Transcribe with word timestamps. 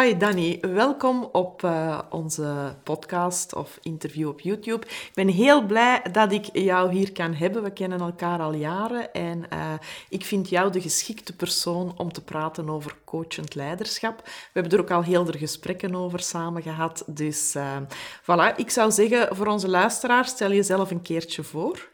Hi 0.00 0.16
Danny, 0.16 0.58
welkom 0.60 1.28
op 1.32 1.62
uh, 1.62 1.98
onze 2.10 2.74
podcast 2.82 3.54
of 3.54 3.78
interview 3.82 4.28
op 4.28 4.40
YouTube. 4.40 4.86
Ik 4.86 5.10
ben 5.14 5.28
heel 5.28 5.66
blij 5.66 6.02
dat 6.12 6.32
ik 6.32 6.48
jou 6.52 6.92
hier 6.92 7.12
kan 7.12 7.34
hebben. 7.34 7.62
We 7.62 7.72
kennen 7.72 8.00
elkaar 8.00 8.40
al 8.40 8.54
jaren 8.54 9.12
en 9.12 9.44
uh, 9.52 9.72
ik 10.08 10.24
vind 10.24 10.48
jou 10.48 10.72
de 10.72 10.80
geschikte 10.80 11.36
persoon 11.36 11.94
om 11.96 12.12
te 12.12 12.24
praten 12.24 12.68
over 12.68 12.96
coachend 13.04 13.54
leiderschap. 13.54 14.20
We 14.24 14.32
hebben 14.52 14.72
er 14.72 14.80
ook 14.80 14.90
al 14.90 15.02
heel 15.02 15.24
veel 15.24 15.38
gesprekken 15.38 15.94
over 15.94 16.20
samen 16.20 16.62
gehad. 16.62 17.04
Dus 17.06 17.54
uh, 17.56 17.76
voilà, 18.22 18.56
ik 18.56 18.70
zou 18.70 18.90
zeggen 18.90 19.36
voor 19.36 19.46
onze 19.46 19.68
luisteraars, 19.68 20.28
stel 20.28 20.52
jezelf 20.52 20.90
een 20.90 21.02
keertje 21.02 21.42
voor. 21.42 21.88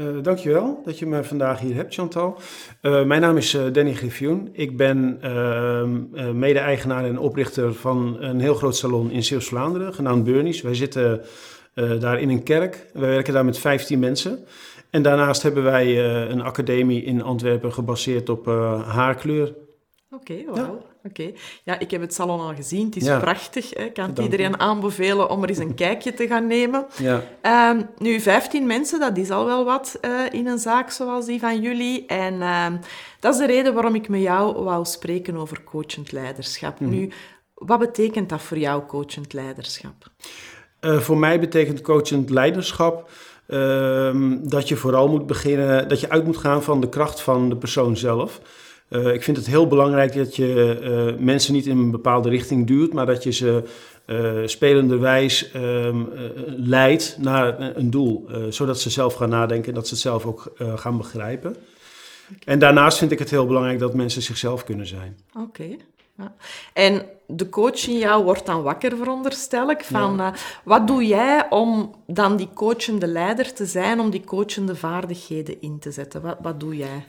Uh, 0.00 0.22
dankjewel 0.22 0.80
dat 0.84 0.98
je 0.98 1.06
me 1.06 1.24
vandaag 1.24 1.60
hier 1.60 1.74
hebt, 1.74 1.94
Chantal. 1.94 2.38
Uh, 2.82 3.04
mijn 3.04 3.20
naam 3.20 3.36
is 3.36 3.54
uh, 3.54 3.62
Danny 3.72 3.94
Griffioen. 3.94 4.48
Ik 4.52 4.76
ben 4.76 5.18
ehm, 5.20 6.38
mede-eigenaar 6.38 7.04
en 7.04 7.18
oprichter 7.18 7.74
van 7.74 8.16
een 8.20 8.40
heel 8.40 8.54
groot 8.54 8.76
salon 8.76 9.10
in 9.10 9.22
Zeeuws-Vlaanderen, 9.22 9.94
genaamd 9.94 10.24
Burnies. 10.24 10.62
Wij 10.62 10.74
zitten 10.74 11.22
daar 11.74 12.20
in 12.20 12.28
een 12.28 12.42
kerk. 12.42 12.86
Wij 12.92 13.08
werken 13.08 13.32
daar 13.32 13.44
met 13.44 13.58
15 13.58 13.98
mensen. 13.98 14.44
En 14.90 15.02
daarnaast 15.02 15.42
hebben 15.42 15.62
wij 15.62 16.04
een 16.30 16.40
academie 16.40 17.02
in 17.02 17.22
Antwerpen 17.22 17.72
gebaseerd 17.72 18.28
op 18.28 18.46
haarkleur. 18.86 19.54
Oké, 20.10 20.32
okay, 20.32 20.46
wauw. 20.54 20.89
Oké. 21.04 21.32
Ja, 21.64 21.78
ik 21.78 21.90
heb 21.90 22.00
het 22.00 22.14
salon 22.14 22.40
al 22.40 22.54
gezien. 22.54 22.84
Het 22.84 22.96
is 22.96 23.04
prachtig. 23.04 23.74
Ik 23.74 23.94
kan 23.94 24.08
het 24.08 24.18
iedereen 24.18 24.60
aanbevelen 24.60 25.30
om 25.30 25.42
er 25.42 25.48
eens 25.48 25.58
een 25.58 25.74
kijkje 25.74 26.14
te 26.14 26.26
gaan 26.26 26.46
nemen. 26.46 26.86
Ja. 26.98 27.22
Um, 27.72 27.88
nu, 27.98 28.20
15 28.20 28.66
mensen, 28.66 29.00
dat 29.00 29.16
is 29.16 29.30
al 29.30 29.44
wel 29.44 29.64
wat 29.64 29.98
uh, 30.00 30.10
in 30.30 30.46
een 30.46 30.58
zaak 30.58 30.90
zoals 30.90 31.26
die 31.26 31.40
van 31.40 31.60
jullie. 31.60 32.06
En 32.06 32.34
uh, 32.34 32.66
dat 33.20 33.34
is 33.34 33.40
de 33.40 33.46
reden 33.46 33.74
waarom 33.74 33.94
ik 33.94 34.08
met 34.08 34.20
jou 34.20 34.64
wou 34.64 34.84
spreken 34.84 35.36
over 35.36 35.62
coachend 35.64 36.12
leiderschap. 36.12 36.80
Mm. 36.80 36.90
Nu, 36.90 37.10
wat 37.54 37.78
betekent 37.78 38.28
dat 38.28 38.42
voor 38.42 38.58
jou, 38.58 38.86
coachend 38.86 39.32
leiderschap? 39.32 40.10
Uh, 40.80 40.98
voor 40.98 41.18
mij 41.18 41.40
betekent 41.40 41.80
coachend 41.80 42.30
leiderschap... 42.30 43.10
Ehm, 43.50 44.36
dat 44.40 44.68
je 44.68 44.76
vooral 44.76 45.08
moet 45.08 45.26
beginnen, 45.26 45.88
dat 45.88 46.00
je 46.00 46.08
uit 46.10 46.24
moet 46.24 46.36
gaan 46.36 46.62
van 46.62 46.80
de 46.80 46.88
kracht 46.88 47.20
van 47.20 47.48
de 47.48 47.56
persoon 47.56 47.96
zelf. 47.96 48.40
Uh, 48.90 49.14
ik 49.14 49.22
vind 49.22 49.36
het 49.36 49.46
heel 49.46 49.66
belangrijk 49.66 50.14
dat 50.14 50.36
je 50.36 50.80
uh, 50.82 51.24
mensen 51.24 51.52
niet 51.52 51.66
in 51.66 51.78
een 51.78 51.90
bepaalde 51.90 52.28
richting 52.28 52.66
duwt, 52.66 52.92
maar 52.92 53.06
dat 53.06 53.22
je 53.22 53.30
ze 53.30 53.62
uh, 54.06 54.46
spelenderwijs 54.46 55.54
um, 55.54 56.08
leidt 56.46 57.16
naar 57.18 57.76
een 57.76 57.90
doel. 57.90 58.28
zodat 58.48 58.80
ze 58.80 58.90
zelf 58.90 59.14
gaan 59.14 59.28
nadenken 59.28 59.68
en 59.68 59.74
dat 59.74 59.86
ze 59.86 59.94
het 59.94 60.02
zelf 60.02 60.26
ook 60.26 60.52
gaan 60.74 60.96
begrijpen. 60.96 61.56
En 62.44 62.58
daarnaast 62.58 62.98
vind 62.98 63.10
ik 63.10 63.18
het 63.18 63.30
heel 63.30 63.46
belangrijk 63.46 63.78
dat 63.78 63.94
mensen 63.94 64.22
zichzelf 64.22 64.64
kunnen 64.64 64.86
zijn. 64.86 65.18
Oké. 65.34 65.76
Ja. 66.16 66.34
En 66.72 67.02
de 67.26 67.48
coach 67.48 67.86
in 67.86 67.98
jou 67.98 68.24
wordt 68.24 68.46
dan 68.46 68.62
wakker, 68.62 68.96
veronderstel 68.96 69.70
ik, 69.70 69.84
van 69.84 70.16
ja. 70.16 70.34
wat 70.64 70.86
doe 70.86 71.06
jij 71.06 71.46
om 71.50 71.94
dan 72.06 72.36
die 72.36 72.48
coachende 72.54 73.06
leider 73.06 73.52
te 73.52 73.66
zijn, 73.66 74.00
om 74.00 74.10
die 74.10 74.24
coachende 74.24 74.76
vaardigheden 74.76 75.60
in 75.60 75.78
te 75.78 75.90
zetten? 75.90 76.22
Wat, 76.22 76.36
wat 76.42 76.60
doe 76.60 76.76
jij? 76.76 77.04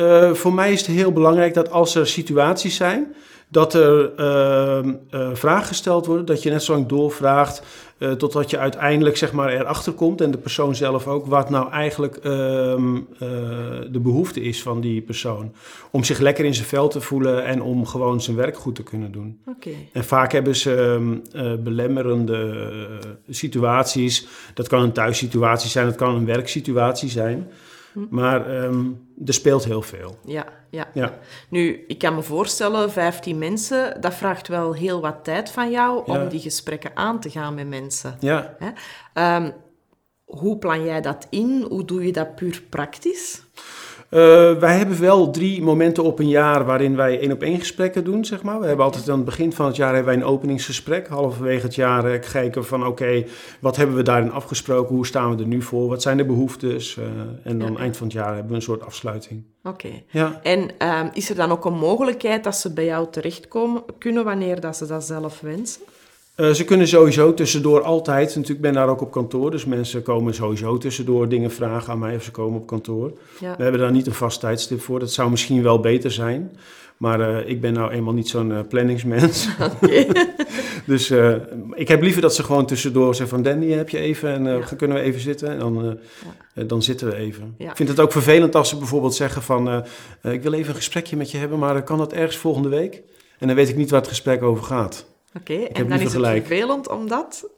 Uh, 0.00 0.34
voor 0.34 0.52
mij 0.54 0.72
is 0.72 0.86
het 0.86 0.96
heel 0.96 1.12
belangrijk 1.12 1.54
dat 1.54 1.70
als 1.70 1.94
er 1.94 2.06
situaties 2.06 2.76
zijn, 2.76 3.14
dat 3.48 3.74
er 3.74 4.12
uh, 4.18 4.92
uh, 5.10 5.30
vragen 5.32 5.66
gesteld 5.66 6.06
worden, 6.06 6.26
dat 6.26 6.42
je 6.42 6.50
net 6.50 6.62
zo 6.62 6.72
lang 6.72 6.86
doorvraagt 6.86 7.62
totdat 8.18 8.50
je 8.50 8.58
uiteindelijk 8.58 9.16
zeg 9.16 9.32
maar, 9.32 9.52
erachter 9.52 9.92
komt 9.92 10.20
en 10.20 10.30
de 10.30 10.38
persoon 10.38 10.74
zelf 10.74 11.06
ook, 11.06 11.26
wat 11.26 11.50
nou 11.50 11.70
eigenlijk 11.72 12.16
ehm, 12.16 12.94
de 13.90 14.00
behoefte 14.02 14.40
is 14.40 14.62
van 14.62 14.80
die 14.80 15.00
persoon. 15.00 15.52
Om 15.90 16.04
zich 16.04 16.18
lekker 16.18 16.44
in 16.44 16.54
zijn 16.54 16.66
vel 16.66 16.88
te 16.88 17.00
voelen 17.00 17.44
en 17.44 17.62
om 17.62 17.86
gewoon 17.86 18.20
zijn 18.20 18.36
werk 18.36 18.56
goed 18.56 18.74
te 18.74 18.82
kunnen 18.82 19.12
doen. 19.12 19.40
Okay. 19.46 19.88
En 19.92 20.04
vaak 20.04 20.32
hebben 20.32 20.56
ze 20.56 20.98
ehm, 21.34 21.62
belemmerende 21.62 22.68
situaties. 23.30 24.26
Dat 24.54 24.68
kan 24.68 24.82
een 24.82 24.92
thuissituatie 24.92 25.70
zijn, 25.70 25.86
dat 25.86 25.96
kan 25.96 26.14
een 26.14 26.26
werksituatie 26.26 27.10
zijn. 27.10 27.50
Hm. 27.92 28.06
Maar 28.10 28.62
um, 28.64 29.08
er 29.24 29.34
speelt 29.34 29.64
heel 29.64 29.82
veel. 29.82 30.18
Ja, 30.24 30.46
ja, 30.70 30.88
ja. 30.94 31.18
Nu, 31.48 31.84
ik 31.86 31.98
kan 31.98 32.14
me 32.14 32.22
voorstellen, 32.22 32.90
15 32.90 33.38
mensen, 33.38 34.00
dat 34.00 34.14
vraagt 34.14 34.48
wel 34.48 34.74
heel 34.74 35.00
wat 35.00 35.24
tijd 35.24 35.50
van 35.50 35.70
jou 35.70 36.06
om 36.06 36.28
die 36.28 36.40
gesprekken 36.40 36.96
aan 36.96 37.20
te 37.20 37.30
gaan 37.30 37.54
met 37.54 37.68
mensen. 37.68 38.16
Ja. 38.20 38.56
Hè? 38.58 39.36
Um, 39.36 39.52
hoe 40.24 40.58
plan 40.58 40.84
jij 40.84 41.00
dat 41.00 41.26
in? 41.30 41.66
Hoe 41.68 41.84
doe 41.84 42.06
je 42.06 42.12
dat 42.12 42.34
puur 42.34 42.62
praktisch? 42.68 43.42
Uh, 44.10 44.52
wij 44.58 44.76
hebben 44.76 45.00
wel 45.00 45.30
drie 45.30 45.62
momenten 45.62 46.04
op 46.04 46.18
een 46.18 46.28
jaar 46.28 46.64
waarin 46.64 46.96
wij 46.96 47.20
één 47.20 47.32
op 47.32 47.42
één 47.42 47.58
gesprekken 47.58 48.04
doen, 48.04 48.24
zeg 48.24 48.42
maar. 48.42 48.60
We 48.60 48.66
hebben 48.66 48.84
altijd 48.84 49.08
aan 49.08 49.16
het 49.16 49.24
begin 49.24 49.52
van 49.52 49.66
het 49.66 49.76
jaar 49.76 49.94
hebben 49.94 50.12
wij 50.12 50.22
een 50.22 50.28
openingsgesprek. 50.28 51.08
Halverwege 51.08 51.66
het 51.66 51.74
jaar 51.74 52.14
uh, 52.14 52.20
kijken 52.32 52.64
van 52.64 52.86
oké, 52.86 53.24
wat 53.60 53.76
hebben 53.76 53.96
we 53.96 54.02
daarin 54.02 54.32
afgesproken? 54.32 54.94
Hoe 54.94 55.06
staan 55.06 55.36
we 55.36 55.42
er 55.42 55.48
nu 55.48 55.62
voor? 55.62 55.88
Wat 55.88 56.02
zijn 56.02 56.16
de 56.16 56.24
behoeftes? 56.24 56.96
Uh, 56.96 57.04
en 57.44 57.58
dan 57.58 57.78
eind 57.78 57.96
van 57.96 58.06
het 58.06 58.16
jaar 58.16 58.32
hebben 58.32 58.48
we 58.48 58.54
een 58.54 58.62
soort 58.62 58.84
afsluiting. 58.84 59.44
Oké. 59.62 59.86
Okay. 59.86 60.04
Ja. 60.08 60.40
En 60.42 60.70
ehm, 60.78 61.08
is 61.12 61.30
er 61.30 61.36
dan 61.36 61.50
ook 61.50 61.64
een 61.64 61.78
mogelijkheid 61.78 62.44
dat 62.44 62.56
ze 62.56 62.72
bij 62.72 62.84
jou 62.84 63.06
terechtkomen 63.10 63.82
kunnen 63.98 64.24
wanneer 64.24 64.60
dat 64.60 64.76
ze 64.76 64.86
dat 64.86 65.04
zelf 65.04 65.40
wensen? 65.40 65.82
Uh, 66.40 66.50
ze 66.50 66.64
kunnen 66.64 66.88
sowieso 66.88 67.34
tussendoor 67.34 67.82
altijd, 67.82 68.34
natuurlijk 68.34 68.60
ben 68.60 68.72
daar 68.72 68.88
ook 68.88 69.00
op 69.00 69.10
kantoor, 69.10 69.50
dus 69.50 69.64
mensen 69.64 70.02
komen 70.02 70.34
sowieso 70.34 70.78
tussendoor 70.78 71.28
dingen 71.28 71.50
vragen 71.50 71.92
aan 71.92 71.98
mij 71.98 72.16
of 72.16 72.22
ze 72.22 72.30
komen 72.30 72.60
op 72.60 72.66
kantoor. 72.66 73.12
Ja. 73.40 73.56
We 73.56 73.62
hebben 73.62 73.80
daar 73.80 73.90
niet 73.90 74.06
een 74.06 74.12
vast 74.12 74.40
tijdstip 74.40 74.80
voor, 74.80 74.98
dat 74.98 75.12
zou 75.12 75.30
misschien 75.30 75.62
wel 75.62 75.80
beter 75.80 76.10
zijn, 76.10 76.56
maar 76.96 77.20
uh, 77.20 77.48
ik 77.48 77.60
ben 77.60 77.72
nou 77.72 77.90
eenmaal 77.90 78.12
niet 78.12 78.28
zo'n 78.28 78.50
uh, 78.50 78.58
planningsmens. 78.68 79.48
Okay. 79.82 80.08
dus 80.86 81.12
ik 81.74 81.88
heb 81.88 82.02
liever 82.02 82.22
dat 82.22 82.34
ze 82.34 82.42
gewoon 82.42 82.66
tussendoor 82.66 83.14
zeggen 83.14 83.36
van 83.36 83.44
Danny, 83.44 83.72
heb 83.72 83.88
je 83.88 83.98
even 83.98 84.32
en 84.32 84.44
ja. 84.44 84.66
kunnen 84.76 84.96
we 84.96 85.02
even 85.02 85.20
zitten 85.20 85.48
en 85.48 85.58
dan, 85.58 85.98
ja. 86.54 86.62
dan 86.62 86.82
zitten 86.82 87.06
we 87.06 87.14
even. 87.14 87.54
Ik 87.58 87.76
vind 87.76 87.88
het 87.88 88.00
ook 88.00 88.12
vervelend 88.12 88.54
als 88.54 88.68
ze 88.68 88.76
bijvoorbeeld 88.76 89.14
zeggen 89.14 89.42
van 89.42 89.84
ik 90.22 90.42
wil 90.42 90.52
even 90.52 90.68
een 90.68 90.74
gesprekje 90.74 91.16
met 91.16 91.30
je 91.30 91.38
hebben, 91.38 91.58
maar 91.58 91.82
kan 91.82 91.98
dat 91.98 92.12
ergens 92.12 92.36
volgende 92.36 92.68
week? 92.68 93.02
En 93.38 93.46
dan 93.46 93.56
weet 93.56 93.68
ik 93.68 93.76
niet 93.76 93.90
waar 93.90 94.00
het 94.00 94.08
gesprek 94.08 94.42
over 94.42 94.64
gaat. 94.64 95.09
Oké, 95.34 95.52
okay, 95.52 95.66
en 95.72 95.88
dan 95.88 96.00
is 96.00 96.12
het 96.12 96.26
vervelend 96.26 96.88
omdat? 96.88 97.50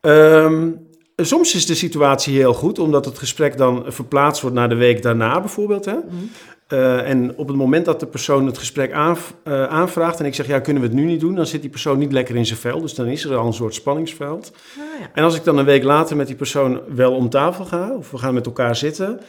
Um, 0.00 0.88
soms 1.16 1.54
is 1.54 1.66
de 1.66 1.74
situatie 1.74 2.36
heel 2.36 2.54
goed, 2.54 2.78
omdat 2.78 3.04
het 3.04 3.18
gesprek 3.18 3.56
dan 3.56 3.84
verplaatst 3.86 4.42
wordt 4.42 4.56
naar 4.56 4.68
de 4.68 4.74
week 4.74 5.02
daarna 5.02 5.40
bijvoorbeeld. 5.40 5.84
Hè? 5.84 5.94
Mm. 5.94 6.30
Uh, 6.72 7.08
en 7.08 7.36
op 7.36 7.48
het 7.48 7.56
moment 7.56 7.84
dat 7.84 8.00
de 8.00 8.06
persoon 8.06 8.46
het 8.46 8.58
gesprek 8.58 8.92
aanv 8.92 9.30
uh, 9.44 9.66
aanvraagt 9.66 10.20
en 10.20 10.26
ik 10.26 10.34
zeg, 10.34 10.46
ja, 10.46 10.60
kunnen 10.60 10.82
we 10.82 10.88
het 10.88 10.96
nu 10.96 11.04
niet 11.04 11.20
doen, 11.20 11.34
dan 11.34 11.46
zit 11.46 11.60
die 11.60 11.70
persoon 11.70 11.98
niet 11.98 12.12
lekker 12.12 12.36
in 12.36 12.46
zijn 12.46 12.58
vel. 12.58 12.80
Dus 12.80 12.94
dan 12.94 13.06
is 13.06 13.24
er 13.24 13.36
al 13.36 13.46
een 13.46 13.52
soort 13.52 13.74
spanningsveld. 13.74 14.52
Ah, 14.54 15.00
ja. 15.00 15.10
En 15.14 15.24
als 15.24 15.36
ik 15.36 15.44
dan 15.44 15.58
een 15.58 15.64
week 15.64 15.82
later 15.82 16.16
met 16.16 16.26
die 16.26 16.36
persoon 16.36 16.80
wel 16.88 17.12
om 17.12 17.28
tafel 17.28 17.64
ga, 17.64 17.94
of 17.96 18.10
we 18.10 18.18
gaan 18.18 18.34
met 18.34 18.46
elkaar 18.46 18.76
zitten, 18.76 19.20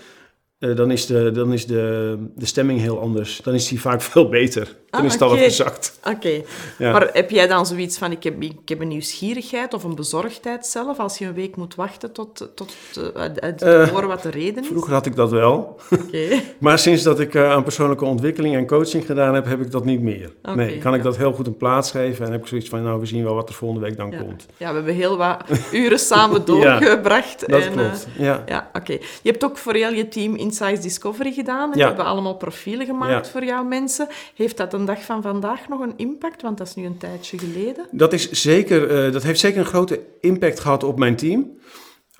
uh, 0.59 0.75
dan 0.75 0.91
is, 0.91 1.05
de, 1.05 1.31
dan 1.31 1.53
is 1.53 1.65
de, 1.65 2.15
de 2.35 2.45
stemming 2.45 2.79
heel 2.79 2.99
anders. 2.99 3.39
Dan 3.43 3.53
is 3.53 3.67
die 3.67 3.81
vaak 3.81 4.01
veel 4.11 4.29
beter. 4.29 4.75
Dan 4.89 4.99
ah, 4.99 5.05
is 5.05 5.13
het 5.13 5.21
al 5.21 5.37
gezakt. 5.37 5.99
Oké. 6.03 6.41
Ja. 6.77 6.91
Maar 6.91 7.09
heb 7.13 7.29
jij 7.29 7.47
dan 7.47 7.65
zoiets 7.65 7.97
van, 7.97 8.11
ik 8.11 8.23
heb, 8.23 8.41
ik 8.41 8.69
heb 8.69 8.79
een 8.79 8.87
nieuwsgierigheid 8.87 9.73
of 9.73 9.83
een 9.83 9.95
bezorgdheid 9.95 10.65
zelf, 10.65 10.99
als 10.99 11.17
je 11.17 11.25
een 11.25 11.33
week 11.33 11.55
moet 11.55 11.75
wachten 11.75 12.11
tot, 12.11 12.49
tot 12.55 12.75
uh, 12.97 13.23
te 13.55 13.89
horen 13.91 14.07
wat 14.07 14.21
de 14.21 14.29
reden 14.29 14.63
is? 14.63 14.69
Vroeger 14.69 14.93
had 14.93 15.05
ik 15.05 15.15
dat 15.15 15.31
wel. 15.31 15.79
Okay. 15.91 16.43
maar 16.59 16.79
sinds 16.79 17.03
dat 17.03 17.19
ik 17.19 17.33
uh, 17.33 17.51
aan 17.51 17.63
persoonlijke 17.63 18.05
ontwikkeling 18.05 18.55
en 18.55 18.67
coaching 18.67 19.05
gedaan 19.05 19.33
heb, 19.33 19.45
heb 19.45 19.61
ik 19.61 19.71
dat 19.71 19.85
niet 19.85 20.01
meer. 20.01 20.33
Okay, 20.41 20.55
nee, 20.55 20.77
kan 20.77 20.93
ik 20.93 21.03
dat 21.03 21.17
heel 21.17 21.33
goed 21.33 21.47
een 21.47 21.57
plaats 21.57 21.91
geven 21.91 22.25
en 22.25 22.31
heb 22.31 22.41
ik 22.41 22.47
zoiets 22.47 22.69
van, 22.69 22.83
nou, 22.83 22.99
we 22.99 23.05
zien 23.05 23.23
wel 23.23 23.35
wat 23.35 23.49
er 23.49 23.55
volgende 23.55 23.85
week 23.85 23.97
dan 23.97 24.11
ja. 24.11 24.17
komt. 24.17 24.45
Ja, 24.57 24.69
we 24.69 24.75
hebben 24.75 24.93
heel 24.93 25.17
wat 25.17 25.37
uren 25.71 25.99
samen 25.99 26.45
doorgebracht. 26.45 27.43
ja, 27.47 27.47
dat 27.47 27.61
en, 27.61 27.71
klopt, 27.71 28.07
ja. 28.17 28.43
ja 28.45 28.69
Oké. 28.73 28.93
Je 29.21 29.31
hebt 29.31 29.43
ook 29.43 29.57
voor 29.57 29.73
heel 29.73 29.91
je 29.91 30.07
team 30.07 30.35
Insights 30.47 30.81
Discovery 30.81 31.31
gedaan. 31.31 31.71
We 31.71 31.83
hebben 31.83 32.05
allemaal 32.05 32.35
profielen 32.35 32.85
gemaakt 32.85 33.29
voor 33.29 33.43
jouw 33.43 33.63
mensen. 33.63 34.07
Heeft 34.35 34.57
dat 34.57 34.73
een 34.73 34.85
dag 34.85 35.03
van 35.03 35.21
vandaag 35.21 35.67
nog 35.67 35.79
een 35.79 35.93
impact? 35.95 36.41
Want 36.41 36.57
dat 36.57 36.67
is 36.67 36.75
nu 36.75 36.85
een 36.85 36.97
tijdje 36.97 37.37
geleden. 37.37 37.87
Dat, 37.91 38.13
is 38.13 38.31
zeker, 38.31 39.05
uh, 39.05 39.13
dat 39.13 39.23
heeft 39.23 39.39
zeker 39.39 39.59
een 39.59 39.65
grote 39.65 39.99
impact 40.21 40.59
gehad 40.59 40.83
op 40.83 40.99
mijn 40.99 41.15
team. 41.15 41.55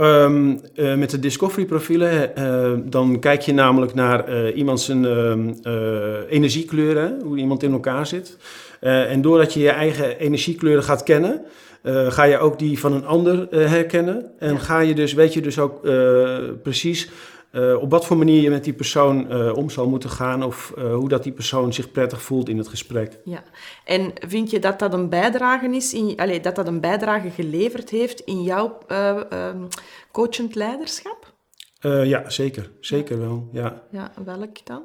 Um, 0.01 0.59
uh, 0.75 0.95
met 0.95 1.09
de 1.09 1.19
Discovery 1.19 1.65
profielen, 1.65 2.31
uh, 2.37 2.91
dan 2.91 3.19
kijk 3.19 3.41
je 3.41 3.53
namelijk 3.53 3.93
naar 3.93 4.51
iemand 4.51 4.81
zijn 4.81 5.05
energiekleuren, 6.29 7.21
hoe 7.23 7.37
iemand 7.37 7.63
in 7.63 7.71
elkaar 7.71 8.07
zit. 8.07 8.37
en 8.79 9.21
doordat 9.21 9.53
je 9.53 9.59
je 9.59 9.69
eigen 9.69 10.19
energiekleuren 10.19 10.83
gaat 10.83 11.03
kennen, 11.03 11.41
ga 12.07 12.23
je 12.23 12.37
ook 12.37 12.59
die 12.59 12.79
van 12.79 12.93
een 12.93 13.05
ander 13.05 13.47
herkennen. 13.49 14.31
En 14.39 14.53
ja. 14.53 14.59
ga 14.59 14.79
je 14.79 14.95
dus, 14.95 15.13
weet 15.13 15.33
je 15.33 15.41
dus 15.41 15.59
ook 15.59 15.81
precies 16.63 17.09
uh, 17.51 17.81
op 17.81 17.91
wat 17.91 18.05
voor 18.05 18.17
manier 18.17 18.41
je 18.41 18.49
met 18.49 18.63
die 18.63 18.73
persoon 18.73 19.31
uh, 19.31 19.57
om 19.57 19.69
zal 19.69 19.89
moeten 19.89 20.09
gaan 20.09 20.43
of 20.43 20.73
uh, 20.77 20.93
hoe 20.93 21.09
dat 21.09 21.23
die 21.23 21.31
persoon 21.31 21.73
zich 21.73 21.91
prettig 21.91 22.21
voelt 22.21 22.49
in 22.49 22.57
het 22.57 22.67
gesprek. 22.67 23.19
Ja, 23.23 23.43
en 23.85 24.13
vind 24.27 24.49
je 24.49 24.59
dat 24.59 24.79
dat 24.79 24.93
een 24.93 25.09
bijdrage 25.09 25.67
is, 25.67 25.93
in, 25.93 26.13
allez, 26.17 26.41
dat 26.41 26.55
dat 26.55 26.67
een 26.67 26.81
bijdrage 26.81 27.29
geleverd 27.29 27.89
heeft 27.89 28.19
in 28.19 28.43
jouw 28.43 28.77
um, 28.91 29.67
coachend 30.11 30.55
leiderschap? 30.55 31.35
ja, 32.03 32.29
zeker. 32.29 32.71
Zeker 32.79 33.19
wel, 33.19 33.49
ja. 33.51 33.83
Ja, 33.91 34.11
welk 34.25 34.65
dan? 34.65 34.83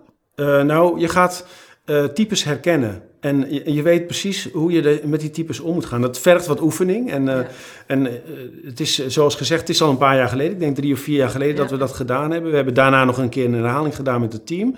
nou, 0.67 1.01
je 1.01 1.09
gaat 1.09 1.47
uh, 1.87 2.05
types 2.05 2.45
herkennen. 2.45 3.03
En 3.21 3.47
je, 3.55 3.73
je, 3.73 3.83
weet 3.83 4.07
precies 4.07 4.49
hoe 4.53 4.73
je 4.73 5.01
met 5.05 5.21
die 5.21 5.31
types 5.31 5.61
om 5.61 5.75
moet 5.75 5.85
gaan. 5.85 6.01
Dat 6.01 6.19
vergt 6.19 6.47
wat 6.47 6.61
oefening. 6.61 7.11
En, 7.11 7.27
uh, 7.27 7.39
en 7.87 8.07
uh, 8.07 8.13
het 8.65 8.81
is, 8.81 9.07
zoals 9.07 9.35
gezegd, 9.35 9.61
het 9.61 9.71
is 9.71 9.83
al 9.83 9.91
een 9.91 9.97
paar 9.97 10.17
jaar 10.17 10.29
geleden, 10.29 10.53
ik 10.53 10.59
denk 10.59 10.77
drie 10.77 10.93
of 10.93 11.01
vier 11.01 11.17
jaar 11.17 11.29
geleden, 11.29 11.57
dat 11.57 11.71
we 11.71 11.77
dat 11.77 11.93
gedaan 11.93 12.31
hebben. 12.31 12.51
We 12.51 12.57
hebben 12.57 12.75
daarna 12.75 13.05
nog 13.05 13.19
een 13.19 13.29
keer 13.29 13.45
een 13.45 13.55
herhaling 13.55 13.95
gedaan 13.95 14.21
met 14.21 14.33
het 14.33 14.47
team. 14.47 14.77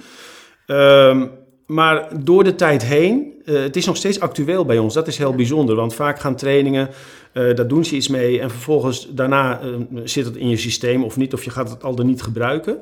Um, 0.66 1.30
maar 1.66 2.08
door 2.25 2.44
de 2.44 2.55
tijd 2.55 2.84
heen, 2.84 3.32
uh, 3.44 3.62
het 3.62 3.76
is 3.76 3.87
nog 3.87 3.96
steeds 3.96 4.20
actueel 4.20 4.64
bij 4.64 4.78
ons. 4.78 4.94
Dat 4.94 5.06
is 5.06 5.19
heel 5.19 5.34
bijzonder, 5.34 5.76
want 5.76 5.94
vaak 5.94 6.20
gaan 6.20 6.37
trainingen, 6.37 6.88
uh, 7.32 7.55
daar 7.55 7.69
doen 7.69 7.84
ze 7.84 7.94
iets 7.94 8.08
mee 8.08 8.40
en 8.40 8.50
vervolgens 8.50 9.08
daarna 9.11 9.61
uh, 9.62 9.75
zit 10.05 10.25
het 10.25 10.37
in 10.37 10.49
je 10.49 10.56
systeem 10.56 11.05
of 11.05 11.16
niet, 11.16 11.32
of 11.32 11.44
je 11.44 11.50
gaat 11.50 11.70
het 11.70 11.84
al 11.84 11.94
dan 11.94 12.06
niet 12.06 12.22
gebruiken. 12.22 12.78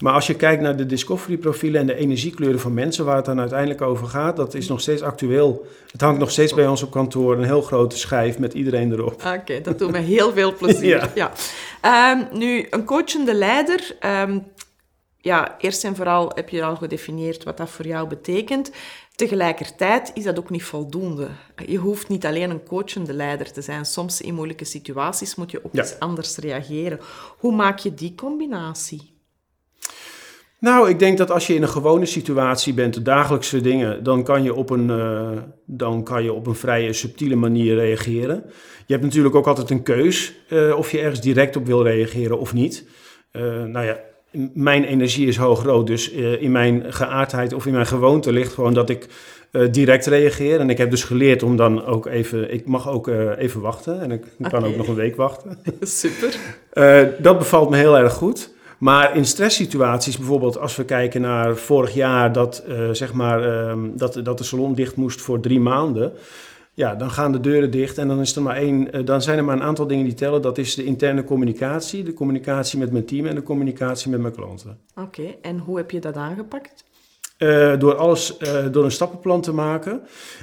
Maar 0.00 0.12
als 0.12 0.26
je 0.26 0.34
kijkt 0.34 0.62
naar 0.62 0.76
de 0.76 0.86
discovery 0.86 1.36
profielen 1.36 1.80
en 1.80 1.86
de 1.86 1.94
energiekleuren 1.94 2.60
van 2.60 2.74
mensen, 2.74 3.04
waar 3.04 3.16
het 3.16 3.24
dan 3.24 3.40
uiteindelijk 3.40 3.82
over 3.82 4.06
gaat, 4.06 4.36
dat 4.36 4.54
is 4.54 4.68
nog 4.68 4.80
steeds 4.80 5.02
actueel. 5.02 5.66
Het 5.92 6.00
hangt 6.00 6.18
nog 6.18 6.30
steeds 6.30 6.54
bij 6.54 6.66
ons 6.66 6.82
op 6.82 6.90
kantoor, 6.90 7.36
een 7.36 7.44
heel 7.44 7.62
grote 7.62 7.98
schijf 7.98 8.38
met 8.38 8.54
iedereen 8.54 8.92
erop. 8.92 9.22
Oké, 9.38 9.60
dat 9.60 9.78
doet 9.78 9.90
me 9.90 9.98
heel 9.98 10.32
veel 10.32 10.54
plezier. 10.54 11.10
ja. 11.14 11.32
ja. 11.82 12.12
Um, 12.12 12.38
nu, 12.38 12.66
een 12.70 12.84
coachende 12.84 13.34
leider, 13.34 13.96
um, 14.22 14.44
ja, 15.22 15.54
eerst 15.58 15.84
en 15.84 15.96
vooral 15.96 16.32
heb 16.34 16.48
je 16.48 16.64
al 16.64 16.76
gedefinieerd 16.76 17.44
wat 17.44 17.56
dat 17.56 17.70
voor 17.70 17.86
jou 17.86 18.08
betekent. 18.08 18.72
Tegelijkertijd 19.14 20.10
is 20.14 20.24
dat 20.24 20.38
ook 20.38 20.50
niet 20.50 20.64
voldoende. 20.64 21.28
Je 21.66 21.76
hoeft 21.76 22.08
niet 22.08 22.26
alleen 22.26 22.50
een 22.50 22.64
coachende 22.64 23.12
leider 23.12 23.52
te 23.52 23.62
zijn. 23.62 23.84
Soms 23.84 24.20
in 24.20 24.34
moeilijke 24.34 24.64
situaties 24.64 25.34
moet 25.34 25.50
je 25.50 25.64
ook 25.64 25.74
ja. 25.74 25.82
eens 25.82 25.98
anders 25.98 26.36
reageren. 26.36 27.00
Hoe 27.38 27.54
maak 27.54 27.78
je 27.78 27.94
die 27.94 28.14
combinatie? 28.14 29.10
Nou, 30.58 30.88
ik 30.88 30.98
denk 30.98 31.18
dat 31.18 31.30
als 31.30 31.46
je 31.46 31.54
in 31.54 31.62
een 31.62 31.68
gewone 31.68 32.06
situatie 32.06 32.74
bent, 32.74 32.94
de 32.94 33.02
dagelijkse 33.02 33.60
dingen, 33.60 34.04
dan 34.04 34.24
kan 34.24 34.42
je 34.42 34.54
op 34.54 34.70
een, 34.70 34.88
uh, 34.88 35.30
dan 35.66 36.04
kan 36.04 36.24
je 36.24 36.32
op 36.32 36.46
een 36.46 36.54
vrije 36.54 36.92
subtiele 36.92 37.36
manier 37.36 37.74
reageren. 37.74 38.44
Je 38.86 38.92
hebt 38.92 39.04
natuurlijk 39.04 39.34
ook 39.34 39.46
altijd 39.46 39.70
een 39.70 39.82
keus 39.82 40.34
uh, 40.48 40.76
of 40.76 40.90
je 40.90 40.98
ergens 40.98 41.20
direct 41.20 41.56
op 41.56 41.66
wil 41.66 41.82
reageren 41.82 42.38
of 42.38 42.52
niet. 42.52 42.86
Uh, 43.32 43.42
nou 43.62 43.86
ja, 43.86 44.00
mijn 44.54 44.84
energie 44.84 45.26
is 45.26 45.36
hoog 45.36 45.62
rood. 45.62 45.86
Dus 45.86 46.12
uh, 46.12 46.42
in 46.42 46.52
mijn 46.52 46.84
geaardheid 46.88 47.52
of 47.52 47.66
in 47.66 47.72
mijn 47.72 47.86
gewoonte 47.86 48.32
ligt 48.32 48.52
gewoon 48.52 48.74
dat 48.74 48.90
ik 48.90 49.08
uh, 49.52 49.68
direct 49.70 50.06
reageer. 50.06 50.60
En 50.60 50.70
ik 50.70 50.78
heb 50.78 50.90
dus 50.90 51.04
geleerd 51.04 51.42
om 51.42 51.56
dan 51.56 51.84
ook 51.84 52.06
even... 52.06 52.52
Ik 52.52 52.66
mag 52.66 52.88
ook 52.88 53.08
uh, 53.08 53.38
even 53.38 53.60
wachten. 53.60 54.00
En 54.00 54.10
ik 54.10 54.24
okay. 54.38 54.50
kan 54.50 54.64
ook 54.64 54.76
nog 54.76 54.88
een 54.88 54.94
week 54.94 55.16
wachten. 55.16 55.58
Super. 55.80 56.36
dat 57.18 57.38
bevalt 57.38 57.70
me 57.70 57.76
heel 57.76 57.98
erg 57.98 58.12
goed. 58.12 58.50
Maar 58.78 59.16
in 59.16 59.24
stresssituaties, 59.24 60.18
bijvoorbeeld 60.18 60.58
als 60.58 60.76
we 60.76 60.84
kijken 60.84 61.20
naar 61.20 61.56
vorig 61.56 61.94
jaar... 61.94 62.32
dat, 62.32 62.64
zeg 62.92 63.12
maar, 63.12 63.68
um, 63.68 63.92
dat, 63.96 64.20
dat 64.22 64.38
de 64.38 64.44
salon 64.44 64.74
dicht 64.74 64.96
moest 64.96 65.20
voor 65.20 65.40
drie 65.40 65.60
maanden... 65.60 66.12
Ja, 66.74 66.94
dan 66.94 67.10
gaan 67.10 67.32
de 67.32 67.40
deuren 67.40 67.70
dicht 67.70 67.98
en 67.98 68.08
dan, 68.08 68.20
is 68.20 68.36
er 68.36 68.42
maar 68.42 68.56
één, 68.56 68.92
eh, 68.92 69.04
dan 69.04 69.22
zijn 69.22 69.38
er 69.38 69.44
maar 69.44 69.56
een 69.56 69.62
aantal 69.62 69.86
dingen 69.86 70.04
die 70.04 70.14
tellen. 70.14 70.42
Dat 70.42 70.58
is 70.58 70.74
de 70.74 70.84
interne 70.84 71.24
communicatie, 71.24 72.02
de 72.02 72.12
communicatie 72.12 72.78
met 72.78 72.92
mijn 72.92 73.04
team 73.04 73.26
en 73.26 73.34
de 73.34 73.42
communicatie 73.42 74.10
met 74.10 74.20
mijn 74.20 74.34
klanten. 74.34 74.78
Oké, 74.94 75.34
en 75.42 75.58
hoe 75.58 75.76
heb 75.76 75.90
je 75.90 76.00
dat 76.00 76.16
aangepakt? 76.16 76.84
Uh, 77.42 77.72
door 77.78 77.94
alles, 77.94 78.36
uh, 78.38 78.48
door 78.70 78.84
een 78.84 78.90
stappenplan 78.90 79.40
te 79.40 79.52
maken 79.52 80.00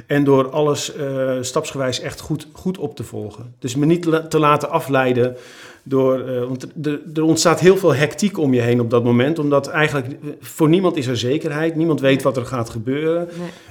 en 0.07 0.23
door 0.23 0.49
alles 0.49 0.95
uh, 0.95 1.31
stapsgewijs 1.41 1.99
echt 1.99 2.19
goed, 2.19 2.47
goed 2.53 2.77
op 2.77 2.95
te 2.95 3.03
volgen. 3.03 3.55
Dus 3.59 3.75
me 3.75 3.85
niet 3.85 4.29
te 4.29 4.39
laten 4.39 4.69
afleiden 4.69 5.35
door, 5.83 6.45
want 6.47 6.67
er, 7.13 7.23
ontstaat 7.23 7.59
heel 7.59 7.77
veel 7.77 7.95
hectiek 7.95 8.37
om 8.37 8.53
je 8.53 8.61
heen 8.61 8.79
op 8.79 8.89
dat 8.89 9.03
moment, 9.03 9.39
omdat 9.39 9.67
eigenlijk 9.67 10.07
voor 10.39 10.69
niemand 10.69 10.97
is 10.97 11.07
er 11.07 11.17
zekerheid, 11.17 11.75
niemand 11.75 12.01
weet 12.01 12.21
wat 12.21 12.37
er 12.37 12.45
gaat 12.45 12.69
gebeuren. 12.69 13.27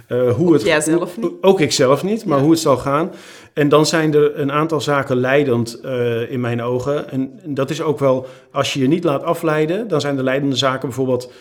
Nee. 0.08 0.30
hoe 0.30 0.46
ook 0.46 0.52
het, 0.52 0.62
jij 0.62 0.80
zelf 0.80 1.16
niet? 1.16 1.30
Ook 1.40 1.60
ik 1.60 1.72
zelf 1.72 2.02
niet, 2.02 2.24
maar 2.24 2.36
ja. 2.36 2.42
hoe 2.42 2.52
het 2.52 2.60
zal 2.60 2.76
gaan. 2.76 3.10
En 3.52 3.68
dan 3.68 3.86
zijn 3.86 4.14
er 4.14 4.38
een 4.38 4.52
aantal 4.52 4.80
zaken 4.80 5.16
leidend 5.16 5.80
in 6.28 6.40
mijn 6.40 6.62
ogen. 6.62 7.10
En 7.10 7.40
dat 7.44 7.70
is 7.70 7.82
ook 7.82 7.98
wel, 7.98 8.26
als 8.52 8.72
je 8.72 8.80
je 8.80 8.88
niet 8.88 9.04
laat 9.04 9.22
afleiden, 9.22 9.88
dan 9.88 10.00
zijn 10.00 10.16
de 10.16 10.22
leidende 10.22 10.56
zaken 10.56 10.88
bijvoorbeeld 10.88 11.32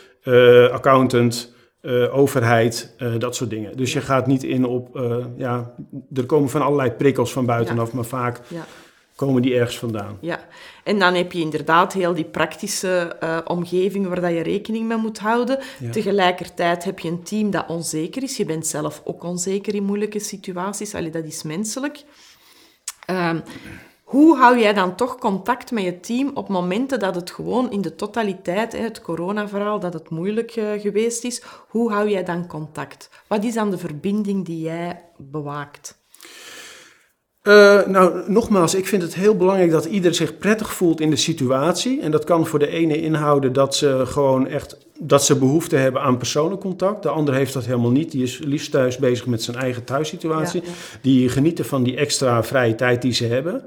accountant, 0.71 1.55
uh, 1.81 2.17
overheid, 2.17 2.95
uh, 2.97 3.19
dat 3.19 3.35
soort 3.35 3.49
dingen. 3.49 3.77
Dus 3.77 3.93
je 3.93 4.01
gaat 4.01 4.27
niet 4.27 4.43
in 4.43 4.65
op, 4.65 4.95
uh, 4.95 5.25
ja, 5.37 5.73
er 6.13 6.25
komen 6.25 6.49
van 6.49 6.61
allerlei 6.61 6.91
prikkels 6.91 7.31
van 7.31 7.45
buitenaf, 7.45 7.89
ja. 7.89 7.95
maar 7.95 8.05
vaak 8.05 8.39
ja. 8.47 8.65
komen 9.15 9.41
die 9.41 9.55
ergens 9.55 9.77
vandaan. 9.77 10.17
Ja, 10.21 10.39
en 10.83 10.99
dan 10.99 11.13
heb 11.13 11.31
je 11.31 11.39
inderdaad 11.39 11.93
heel 11.93 12.13
die 12.13 12.25
praktische 12.25 13.15
omgeving 13.45 14.07
waar 14.07 14.21
dat 14.21 14.31
je 14.31 14.41
rekening 14.41 14.87
mee 14.87 14.97
moet 14.97 15.19
houden. 15.19 15.59
Ja. 15.79 15.91
Tegelijkertijd 15.91 16.83
heb 16.83 16.99
je 16.99 17.09
een 17.09 17.23
team 17.23 17.51
dat 17.51 17.65
onzeker 17.67 18.23
is. 18.23 18.37
Je 18.37 18.45
bent 18.45 18.67
zelf 18.67 19.01
ook 19.03 19.23
onzeker 19.23 19.75
in 19.75 19.83
moeilijke 19.83 20.19
situaties. 20.19 20.95
Allee, 20.95 21.11
dat 21.11 21.25
is 21.25 21.43
menselijk. 21.43 22.03
Um, 23.09 23.43
hoe 24.07 24.37
hou 24.37 24.59
jij 24.59 24.73
dan 24.73 24.95
toch 24.95 25.17
contact 25.17 25.71
met 25.71 25.83
je 25.83 25.99
team 25.99 26.31
op 26.33 26.47
momenten 26.47 26.99
dat 26.99 27.15
het 27.15 27.31
gewoon 27.31 27.71
in 27.71 27.81
de 27.81 27.95
totaliteit, 27.95 28.77
het 28.77 29.01
coronaverhaal, 29.01 29.79
dat 29.79 29.93
het 29.93 30.09
moeilijk 30.09 30.55
uh, 30.55 30.81
geweest 30.81 31.23
is? 31.23 31.43
Hoe 31.67 31.91
hou 31.91 32.09
jij 32.09 32.23
dan 32.23 32.47
contact? 32.47 33.09
Wat 33.27 33.43
is 33.43 33.53
dan 33.53 33.69
de 33.69 33.77
verbinding 33.77 34.45
die 34.45 34.61
jij 34.61 35.03
bewaakt? 35.17 35.97
Uh, 37.43 37.85
nou, 37.85 38.31
nogmaals, 38.31 38.75
ik 38.75 38.87
vind 38.87 39.01
het 39.01 39.15
heel 39.15 39.35
belangrijk 39.35 39.71
dat 39.71 39.85
ieder 39.85 40.13
zich 40.13 40.37
prettig 40.37 40.73
voelt 40.73 41.01
in 41.01 41.09
de 41.09 41.15
situatie. 41.15 42.01
En 42.01 42.11
dat 42.11 42.23
kan 42.23 42.47
voor 42.47 42.59
de 42.59 42.67
ene 42.67 43.01
inhouden 43.01 43.53
dat 43.53 43.75
ze 43.75 44.01
gewoon 44.05 44.47
echt 44.47 44.77
dat 44.99 45.25
ze 45.25 45.37
behoefte 45.37 45.75
hebben 45.75 46.01
aan 46.01 46.17
persoonlijk 46.17 46.61
contact. 46.61 47.03
De 47.03 47.09
ander 47.09 47.33
heeft 47.33 47.53
dat 47.53 47.65
helemaal 47.65 47.91
niet. 47.91 48.11
Die 48.11 48.23
is 48.23 48.39
liefst 48.43 48.71
thuis 48.71 48.97
bezig 48.97 49.25
met 49.25 49.43
zijn 49.43 49.57
eigen 49.57 49.83
thuissituatie. 49.83 50.61
Ja, 50.61 50.67
ja. 50.67 50.99
Die 51.01 51.29
genieten 51.29 51.65
van 51.65 51.83
die 51.83 51.95
extra 51.95 52.43
vrije 52.43 52.75
tijd 52.75 53.01
die 53.01 53.13
ze 53.13 53.25
hebben. 53.25 53.65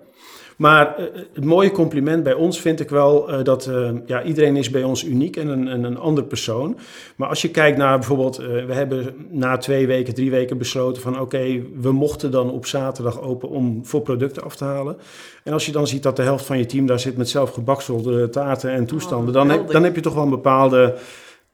Maar 0.60 0.96
uh, 0.98 1.06
het 1.32 1.44
mooie 1.44 1.70
compliment 1.70 2.22
bij 2.22 2.34
ons 2.34 2.60
vind 2.60 2.80
ik 2.80 2.90
wel 2.90 3.30
uh, 3.30 3.44
dat 3.44 3.66
uh, 3.66 3.90
ja, 4.06 4.22
iedereen 4.22 4.56
is 4.56 4.70
bij 4.70 4.82
ons 4.82 5.04
uniek 5.04 5.36
en 5.36 5.48
een, 5.48 5.66
een, 5.66 5.84
een 5.84 5.98
ander 5.98 6.24
persoon. 6.24 6.78
Maar 7.16 7.28
als 7.28 7.42
je 7.42 7.50
kijkt 7.50 7.78
naar 7.78 7.98
bijvoorbeeld, 7.98 8.36
we 8.36 8.72
hebben 8.74 9.14
na 9.30 9.56
twee 9.56 9.86
weken, 9.86 10.14
drie 10.14 10.30
weken 10.30 10.58
besloten 10.58 11.02
van 11.02 11.12
oké, 11.12 11.22
okay, 11.22 11.66
we 11.80 11.92
mochten 11.92 12.30
dan 12.30 12.50
op 12.50 12.66
zaterdag 12.66 13.20
open 13.20 13.48
om 13.48 13.86
voor 13.86 14.00
producten 14.00 14.42
af 14.42 14.56
te 14.56 14.64
halen. 14.64 14.96
En 15.44 15.52
als 15.52 15.66
je 15.66 15.72
dan 15.72 15.86
ziet 15.86 16.02
dat 16.02 16.16
de 16.16 16.22
helft 16.22 16.44
van 16.44 16.58
je 16.58 16.66
team 16.66 16.86
daar 16.86 17.00
zit 17.00 17.16
met 17.16 17.28
zelf 17.28 17.50
gebakselde 17.50 18.28
taarten 18.28 18.70
en 18.70 18.86
toestanden, 18.86 19.28
oh, 19.28 19.34
dan, 19.34 19.50
heb, 19.50 19.70
dan 19.70 19.84
heb 19.84 19.94
je 19.94 20.00
toch 20.00 20.14
wel 20.14 20.24
een 20.24 20.30
bepaalde... 20.30 20.96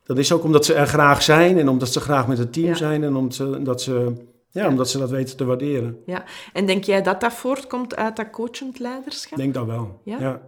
Dat 0.05 0.19
is 0.19 0.33
ook 0.33 0.45
omdat 0.45 0.65
ze 0.65 0.75
er 0.75 0.87
graag 0.87 1.23
zijn 1.23 1.59
en 1.59 1.69
omdat 1.69 1.93
ze 1.93 2.01
graag 2.01 2.27
met 2.27 2.39
het 2.39 2.53
team 2.53 2.67
ja. 2.67 2.75
zijn 2.75 3.05
en 3.05 3.17
omdat 3.17 3.35
ze, 3.35 3.63
dat 3.63 3.83
ze 3.83 4.13
ja, 4.57 4.69
omdat 4.69 4.91
ze 4.91 4.99
dat 4.99 5.11
weten 5.11 5.37
te 5.37 5.45
waarderen. 5.45 6.03
Ja, 6.07 6.25
en 6.53 6.67
denk 6.67 6.85
jij 6.85 7.03
dat 7.03 7.21
dat 7.21 7.33
voortkomt 7.33 7.97
uit 7.97 8.17
dat 8.17 8.31
coachend 8.31 8.79
leiderschap? 8.79 9.39
Denk 9.39 9.55
dat 9.55 9.67
wel, 9.67 10.01
ja. 10.05 10.19
ja. 10.19 10.43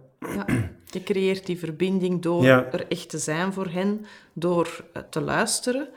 Je 0.85 1.03
creëert 1.03 1.45
die 1.45 1.59
verbinding 1.59 2.21
door 2.21 2.43
ja. 2.43 2.67
er 2.71 2.87
echt 2.87 3.09
te 3.09 3.17
zijn 3.17 3.53
voor 3.53 3.67
hen, 3.67 4.05
door 4.33 4.83
te 5.09 5.21
luisteren. 5.21 5.89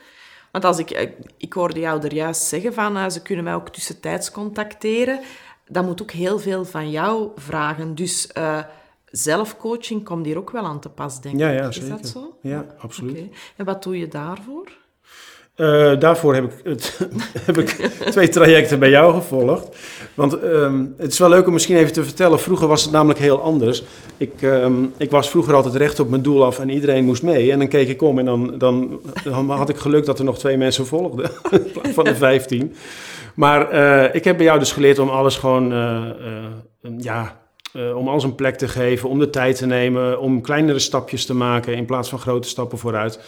Want 0.53 0.65
als 0.65 0.79
ik, 0.79 1.15
ik 1.37 1.53
hoorde 1.53 1.81
jou 1.81 2.03
er 2.03 2.15
juist 2.15 2.43
zeggen 2.43 2.75
van, 2.75 2.97
uh, 2.97 3.09
ze 3.09 3.23
kunnen 3.23 3.45
mij 3.45 3.55
ook 3.55 3.69
tussentijds 3.69 4.31
contacteren. 4.31 5.21
Dat 5.69 5.85
moet 5.85 6.03
ook 6.03 6.11
heel 6.11 6.39
veel 6.39 6.65
van 6.65 6.91
jou 6.91 7.31
vragen. 7.37 7.95
Dus 7.95 8.31
uh, 8.39 8.59
zelfcoaching 9.07 10.05
komt 10.05 10.27
hier 10.27 10.39
ook 10.39 10.51
wel 10.51 10.67
aan 10.67 10.81
te 10.81 10.89
pas, 10.89 11.21
denk 11.21 11.35
ik. 11.35 11.41
Ja, 11.41 11.69
Is 11.69 11.75
zeker. 11.75 11.91
dat 11.91 12.07
zo? 12.07 12.39
Ja, 12.43 12.67
absoluut. 12.79 13.17
Okay. 13.17 13.31
En 13.57 13.65
wat 13.65 13.83
doe 13.83 13.99
je 13.99 14.09
daarvoor? 14.09 14.81
Uh, 15.57 15.93
daarvoor 15.99 16.35
heb 16.35 16.45
ik, 16.45 16.53
het, 16.65 16.99
heb 17.47 17.59
ik 17.59 17.69
twee 18.11 18.29
trajecten 18.29 18.79
bij 18.79 18.91
jou 18.91 19.15
gevolgd. 19.15 19.77
Want 20.15 20.43
um, 20.43 20.95
het 20.99 21.13
is 21.13 21.19
wel 21.19 21.29
leuk 21.29 21.47
om 21.47 21.53
misschien 21.53 21.77
even 21.77 21.93
te 21.93 22.05
vertellen. 22.05 22.41
Vroeger 22.41 22.67
was 22.67 22.83
het 22.83 22.93
namelijk 22.93 23.19
heel 23.19 23.43
anders. 23.43 23.83
Ik, 24.17 24.43
um, 24.43 24.93
ik 24.97 25.11
was 25.11 25.31
vroeger 25.31 25.55
altijd 25.55 25.75
recht 25.75 26.01
op 26.01 26.09
mijn 26.09 26.23
doel 26.23 26.45
af 26.45 26.59
en 26.59 26.69
iedereen 26.69 27.05
moest 27.05 27.23
mee. 27.23 27.53
En 27.53 27.59
dan 27.59 27.69
keek 27.69 27.89
ik 27.89 28.03
om 28.03 28.19
en 28.19 28.25
dan, 28.25 28.55
dan, 28.59 29.01
had 29.49 29.69
ik 29.69 29.77
geluk 29.77 30.05
dat 30.05 30.19
er 30.19 30.25
nog 30.25 30.39
twee 30.39 30.57
mensen 30.57 30.87
volgden. 30.87 31.31
van 31.95 32.05
de 32.05 32.15
vijftien. 32.15 32.75
Maar 33.35 33.73
uh, 33.73 34.15
ik 34.15 34.25
heb 34.25 34.37
bij 34.37 34.47
jou 34.47 34.59
dus 34.59 34.73
geleerd 34.73 34.99
om 34.99 35.09
alles 35.09 35.37
gewoon... 35.37 35.73
Uh, 35.73 36.01
ja, 36.99 37.41
om 37.95 38.09
alles 38.09 38.25
een 38.25 38.35
plek 38.35 38.57
te 38.57 38.69
geven, 38.69 39.09
om 39.09 39.19
de 39.19 39.31
tijd 39.31 39.57
te 39.57 39.67
nemen, 39.67 40.21
om 40.21 40.41
kleinere 40.41 40.79
stapjes 40.79 41.27
te 41.27 41.35
maken 41.35 41.75
in 41.75 41.85
plaats 41.85 42.09
van 42.09 42.19
grote 42.19 42.49
stappen 42.49 42.79
vooruit. 42.79 43.21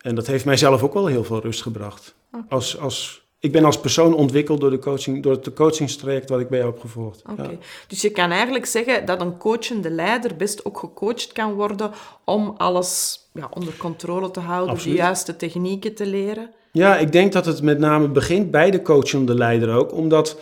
En 0.00 0.14
dat 0.14 0.26
heeft 0.26 0.44
mij 0.44 0.56
zelf 0.56 0.82
ook 0.82 0.94
wel 0.94 1.06
heel 1.06 1.24
veel 1.24 1.40
rust 1.40 1.62
gebracht. 1.62 2.14
Okay. 2.32 2.46
Als, 2.48 2.78
als, 2.78 3.22
ik 3.38 3.52
ben 3.52 3.64
als 3.64 3.80
persoon 3.80 4.14
ontwikkeld 4.14 4.60
door, 4.60 4.70
de 4.70 4.78
coaching, 4.78 5.22
door 5.22 5.32
het 5.32 5.52
coachingstraject 5.52 6.28
wat 6.28 6.40
ik 6.40 6.48
bij 6.48 6.58
jou 6.58 6.70
heb 6.70 6.80
gevolgd. 6.80 7.22
Okay. 7.30 7.50
Ja. 7.50 7.58
Dus 7.86 8.00
je 8.00 8.10
kan 8.10 8.30
eigenlijk 8.30 8.66
zeggen 8.66 9.06
dat 9.06 9.20
een 9.20 9.36
coachende 9.36 9.90
leider 9.90 10.36
best 10.36 10.64
ook 10.64 10.78
gecoacht 10.78 11.32
kan 11.32 11.52
worden 11.52 11.90
om 12.24 12.54
alles 12.56 13.18
ja, 13.32 13.48
onder 13.54 13.76
controle 13.76 14.30
te 14.30 14.40
houden, 14.40 14.74
Absoluut. 14.74 14.96
de 14.96 15.02
juiste 15.02 15.36
technieken 15.36 15.94
te 15.94 16.06
leren. 16.06 16.50
Ja, 16.72 16.96
ik 16.96 17.12
denk 17.12 17.32
dat 17.32 17.46
het 17.46 17.62
met 17.62 17.78
name 17.78 18.08
begint 18.08 18.50
bij 18.50 18.70
de 18.70 18.82
coachende 18.82 19.34
leider 19.34 19.74
ook, 19.74 19.92
omdat 19.92 20.36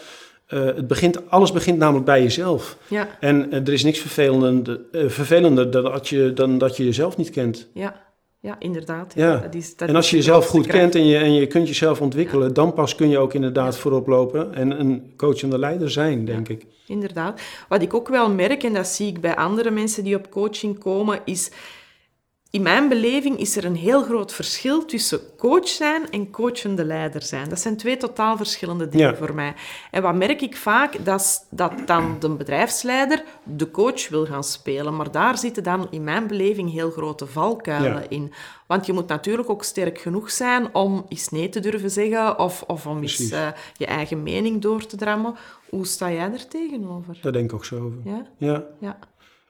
uh, 0.48 0.64
het 0.64 0.86
begint, 0.86 1.30
alles 1.30 1.52
begint 1.52 1.78
namelijk 1.78 2.04
bij 2.04 2.22
jezelf. 2.22 2.76
Ja. 2.88 3.08
En 3.20 3.46
uh, 3.46 3.54
er 3.54 3.72
is 3.72 3.84
niks 3.84 3.98
vervelender, 3.98 4.80
uh, 4.92 5.08
vervelender 5.08 5.70
dan, 5.70 5.82
dat 5.82 6.08
je, 6.08 6.32
dan 6.32 6.58
dat 6.58 6.76
je 6.76 6.84
jezelf 6.84 7.16
niet 7.16 7.30
kent. 7.30 7.68
Ja. 7.72 8.06
Ja, 8.40 8.56
inderdaad. 8.58 9.12
Ja. 9.14 9.36
Dat 9.36 9.54
is, 9.54 9.76
dat 9.76 9.88
en 9.88 9.96
als 9.96 10.10
je 10.10 10.16
jezelf 10.16 10.46
goed 10.46 10.66
kent 10.66 10.94
en 10.94 11.06
je, 11.06 11.18
en 11.18 11.32
je 11.32 11.46
kunt 11.46 11.68
jezelf 11.68 12.00
ontwikkelen, 12.00 12.54
dan 12.54 12.72
pas 12.72 12.94
kun 12.94 13.08
je 13.08 13.18
ook 13.18 13.34
inderdaad 13.34 13.76
voorop 13.76 14.06
lopen 14.06 14.54
en 14.54 14.80
een 14.80 15.12
coachende 15.16 15.58
leider 15.58 15.90
zijn, 15.90 16.24
denk 16.24 16.48
ik. 16.48 16.66
Inderdaad. 16.86 17.40
Wat 17.68 17.82
ik 17.82 17.94
ook 17.94 18.08
wel 18.08 18.30
merk, 18.30 18.62
en 18.62 18.72
dat 18.72 18.86
zie 18.86 19.06
ik 19.06 19.20
bij 19.20 19.36
andere 19.36 19.70
mensen 19.70 20.04
die 20.04 20.16
op 20.16 20.30
coaching 20.30 20.78
komen, 20.78 21.20
is... 21.24 21.50
In 22.50 22.62
mijn 22.62 22.88
beleving 22.88 23.38
is 23.38 23.56
er 23.56 23.64
een 23.64 23.76
heel 23.76 24.02
groot 24.02 24.32
verschil 24.32 24.84
tussen 24.84 25.20
coach 25.36 25.68
zijn 25.68 26.10
en 26.10 26.30
coachende 26.30 26.84
leider 26.84 27.22
zijn. 27.22 27.48
Dat 27.48 27.60
zijn 27.60 27.76
twee 27.76 27.96
totaal 27.96 28.36
verschillende 28.36 28.88
dingen 28.88 29.06
Ja. 29.10 29.14
voor 29.16 29.34
mij. 29.34 29.54
En 29.90 30.02
wat 30.02 30.14
merk 30.14 30.40
ik 30.42 30.56
vaak, 30.56 31.04
dat, 31.04 31.20
is 31.20 31.40
dat 31.50 31.72
dan 31.86 32.16
de 32.20 32.28
bedrijfsleider 32.30 33.24
de 33.44 33.70
coach 33.70 34.08
wil 34.08 34.26
gaan 34.26 34.44
spelen. 34.44 34.96
Maar 34.96 35.10
daar 35.10 35.38
zitten 35.38 35.62
dan 35.62 35.86
in 35.90 36.04
mijn 36.04 36.26
beleving 36.26 36.72
heel 36.72 36.90
grote 36.90 37.26
valkuilen 37.26 37.92
Ja. 38.02 38.08
in. 38.08 38.32
Want 38.66 38.86
je 38.86 38.92
moet 38.92 39.08
natuurlijk 39.08 39.50
ook 39.50 39.64
sterk 39.64 39.98
genoeg 39.98 40.30
zijn 40.30 40.74
om 40.74 41.04
eens 41.08 41.28
nee 41.28 41.48
te 41.48 41.60
durven 41.60 41.90
zeggen 41.90 42.38
of, 42.38 42.62
of 42.66 42.86
om 42.86 43.02
eens 43.02 43.30
eh, 43.30 43.48
je 43.76 43.86
eigen 43.86 44.22
mening 44.22 44.62
door 44.62 44.86
te 44.86 44.96
drammen. 44.96 45.34
Hoe 45.70 45.86
sta 45.86 46.10
jij 46.12 46.32
er 46.32 46.48
tegenover? 46.48 47.18
Daar 47.22 47.32
denk 47.32 47.44
ik 47.44 47.52
ook 47.54 47.64
zo 47.64 47.76
over. 47.84 47.98
Ja? 48.04 48.26
Ja. 48.36 48.64
Ja. 48.80 48.98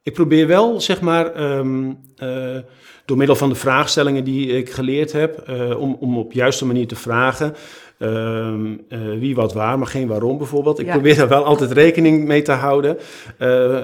Ik 0.09 0.15
probeer 0.15 0.47
wel, 0.47 0.81
zeg 0.81 1.01
maar, 1.01 1.33
ehm, 1.35 1.91
eh, 2.17 2.57
door 3.05 3.17
middel 3.17 3.37
van 3.37 3.49
de 3.49 3.55
vraagstellingen 3.55 4.25
die 4.25 4.47
ik 4.57 4.71
geleerd 4.71 5.13
heb, 5.13 5.39
eh, 5.39 5.81
om, 5.81 5.97
om 6.01 6.19
op 6.19 6.33
juiste 6.33 6.67
manier 6.67 6.87
te 6.87 6.97
vragen. 6.97 7.55
ehm, 7.99 8.67
eh, 8.89 8.99
wie 9.19 9.35
wat 9.35 9.53
waar, 9.53 9.79
maar 9.79 9.87
geen 9.87 10.07
waarom 10.09 10.39
bijvoorbeeld. 10.39 10.79
Ik 10.79 10.87
Ja. 10.87 10.93
probeer 10.93 11.17
daar 11.17 11.29
wel 11.29 11.45
altijd 11.45 11.73
rekening 11.73 12.25
mee 12.27 12.43
te 12.43 12.53
houden. 12.53 12.97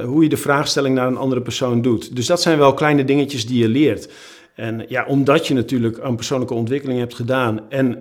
hoe 0.04 0.22
je 0.22 0.28
de 0.28 0.36
vraagstelling 0.36 0.94
naar 0.94 1.06
een 1.06 1.16
andere 1.16 1.40
persoon 1.40 1.82
doet. 1.82 2.16
Dus 2.16 2.26
dat 2.26 2.42
zijn 2.42 2.58
wel 2.58 2.74
kleine 2.74 3.04
dingetjes 3.04 3.46
die 3.46 3.58
je 3.58 3.68
leert. 3.68 4.08
En 4.54 4.84
ja, 4.88 5.04
omdat 5.06 5.46
je 5.46 5.54
natuurlijk 5.54 5.98
een 6.02 6.16
persoonlijke 6.16 6.54
ontwikkeling 6.54 6.98
hebt 6.98 7.14
gedaan 7.14 7.60
en 7.68 7.98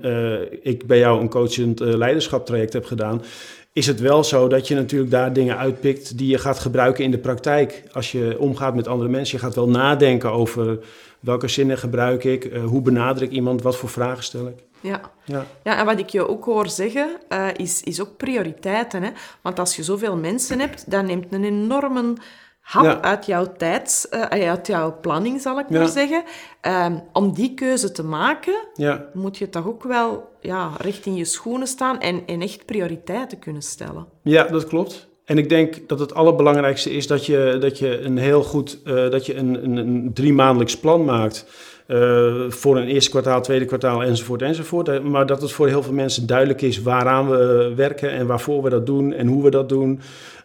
ik 0.61 0.85
bij 0.87 0.97
jou 0.97 1.21
een 1.21 1.29
coachend 1.29 1.81
eh, 1.81 1.87
leiderschaptraject 1.93 2.73
heb 2.73 2.85
gedaan, 2.85 3.21
is 3.73 3.87
het 3.87 3.99
wel 3.99 4.23
zo 4.23 4.47
dat 4.47 4.67
je 4.67 4.75
natuurlijk 4.75 5.11
daar 5.11 5.33
dingen 5.33 5.57
uitpikt 5.57 6.17
die 6.17 6.27
je 6.27 6.37
gaat 6.37 6.59
gebruiken 6.59 7.03
in 7.03 7.11
de 7.11 7.17
praktijk. 7.17 7.83
Als 7.91 8.11
je 8.11 8.35
omgaat 8.39 8.75
met 8.75 8.87
andere 8.87 9.09
mensen, 9.09 9.37
je 9.37 9.43
gaat 9.43 9.55
wel 9.55 9.69
nadenken 9.69 10.31
over 10.31 10.79
welke 11.19 11.47
zinnen 11.47 11.77
gebruik 11.77 12.23
ik, 12.23 12.45
eh, 12.45 12.63
hoe 12.63 12.81
benader 12.81 13.23
ik 13.23 13.31
iemand, 13.31 13.61
wat 13.61 13.75
voor 13.75 13.89
vragen 13.89 14.23
stel 14.23 14.47
ik. 14.47 14.63
Ja. 14.81 15.01
Ja, 15.25 15.45
ja, 15.63 15.79
en 15.79 15.85
wat 15.85 15.99
ik 15.99 16.09
je 16.09 16.27
ook 16.27 16.45
hoor 16.45 16.69
zeggen, 16.69 17.09
eh, 17.29 17.47
is, 17.55 17.83
is 17.83 18.01
ook 18.01 18.17
prioriteiten. 18.17 19.03
Hè? 19.03 19.09
Want 19.41 19.59
als 19.59 19.75
je 19.75 19.83
zoveel 19.83 20.17
mensen 20.17 20.59
hebt, 20.59 20.91
dan 20.91 21.05
neemt 21.05 21.33
een 21.33 21.43
enorme 21.43 22.13
hap 22.63 22.83
Ja. 22.83 23.01
uit 23.01 23.25
jouw 23.25 23.53
tijd, 23.57 24.07
eh, 24.09 24.21
uit 24.49 24.67
jouw 24.67 24.97
planning, 25.01 25.41
zal 25.41 25.59
ik 25.59 25.65
Ja. 25.69 25.79
maar 25.79 25.87
zeggen. 25.87 26.23
Ehm, 26.61 26.93
om 27.13 27.33
die 27.33 27.53
keuze 27.53 27.91
te 27.91 28.03
maken, 28.03 28.55
ja, 28.73 29.05
moet 29.13 29.37
je 29.37 29.49
toch 29.49 29.67
ook 29.67 29.83
wel 29.83 30.29
ja, 30.41 30.69
recht 30.77 31.05
in 31.05 31.15
je 31.15 31.25
schoenen 31.25 31.67
staan 31.67 31.99
en, 31.99 32.21
en 32.25 32.41
echt 32.41 32.65
prioriteiten 32.65 33.39
kunnen 33.39 33.61
stellen. 33.61 34.05
ja, 34.23 34.43
dat 34.43 34.67
klopt. 34.67 35.07
En 35.25 35.37
ik 35.37 35.49
denk 35.49 35.87
dat 35.89 35.99
het 35.99 36.13
allerbelangrijkste 36.13 36.91
is 36.91 37.07
dat 37.07 37.25
je, 37.25 37.57
dat 37.59 37.77
je 37.79 38.01
een 38.01 38.17
heel 38.17 38.43
goed, 38.43 38.79
eh, 38.85 39.09
dat 39.09 39.25
je 39.25 39.35
een, 39.35 39.63
een, 39.63 39.77
een 39.77 40.11
drie 40.13 40.33
maandelijks 40.33 40.77
plan 40.79 41.05
maakt. 41.05 41.45
eh, 41.87 42.33
voor 42.49 42.77
een 42.77 42.87
eerste 42.87 43.09
kwartaal, 43.09 43.41
tweede 43.41 43.65
kwartaal 43.65 44.03
enzovoort 44.03 44.41
enzovoort. 44.41 44.87
Eh, 44.89 44.99
Maar 44.99 45.25
dat 45.25 45.41
het 45.41 45.51
voor 45.51 45.67
heel 45.67 45.83
veel 45.83 45.93
mensen 45.93 46.27
duidelijk 46.27 46.61
is 46.61 46.81
waaraan 46.81 47.29
we 47.29 47.67
eh, 47.69 47.75
werken 47.77 48.11
en 48.11 48.27
waarvoor 48.27 48.63
we 48.63 48.69
dat 48.69 48.85
doen 48.85 49.13
en 49.13 49.27
hoe 49.27 49.43
we 49.43 49.49
dat 49.49 49.69
doen. 49.69 49.99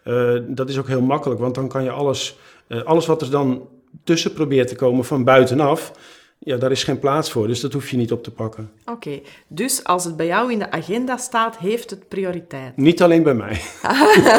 Eh, 0.09 0.35
dat 0.47 0.69
is 0.69 0.79
ook 0.79 0.89
heel 0.89 1.01
makkelijk, 1.01 1.41
want 1.41 1.55
dan 1.55 1.69
kan 1.69 1.83
je 1.85 1.91
alles, 1.91 2.39
eh, 2.67 2.83
alles 2.83 3.07
wat 3.07 3.23
er 3.23 3.31
dan 3.31 3.69
tussen 4.05 4.33
probeert 4.33 4.69
te 4.69 4.75
komen 4.75 5.05
van 5.05 5.25
buitenaf, 5.25 5.93
ja, 6.39 6.57
daar 6.57 6.71
is 6.71 6.85
geen 6.85 6.99
plaats 6.99 7.31
voor. 7.31 7.47
Dus 7.47 7.61
dat 7.61 7.73
hoef 7.73 7.91
je 7.91 7.97
niet 7.97 8.13
op 8.13 8.23
te 8.23 8.31
pakken. 8.31 8.71
Oké, 8.85 9.21
dus 9.47 9.85
als 9.85 10.05
het 10.05 10.17
bij 10.17 10.27
jou 10.27 10.53
in 10.53 10.59
de 10.59 10.71
agenda 10.71 11.17
staat, 11.17 11.59
heeft 11.59 11.91
het 11.91 12.09
prioriteit. 12.09 12.77
Niet 12.77 13.03
alleen 13.03 13.23
bij 13.23 13.35
mij. 13.35 13.61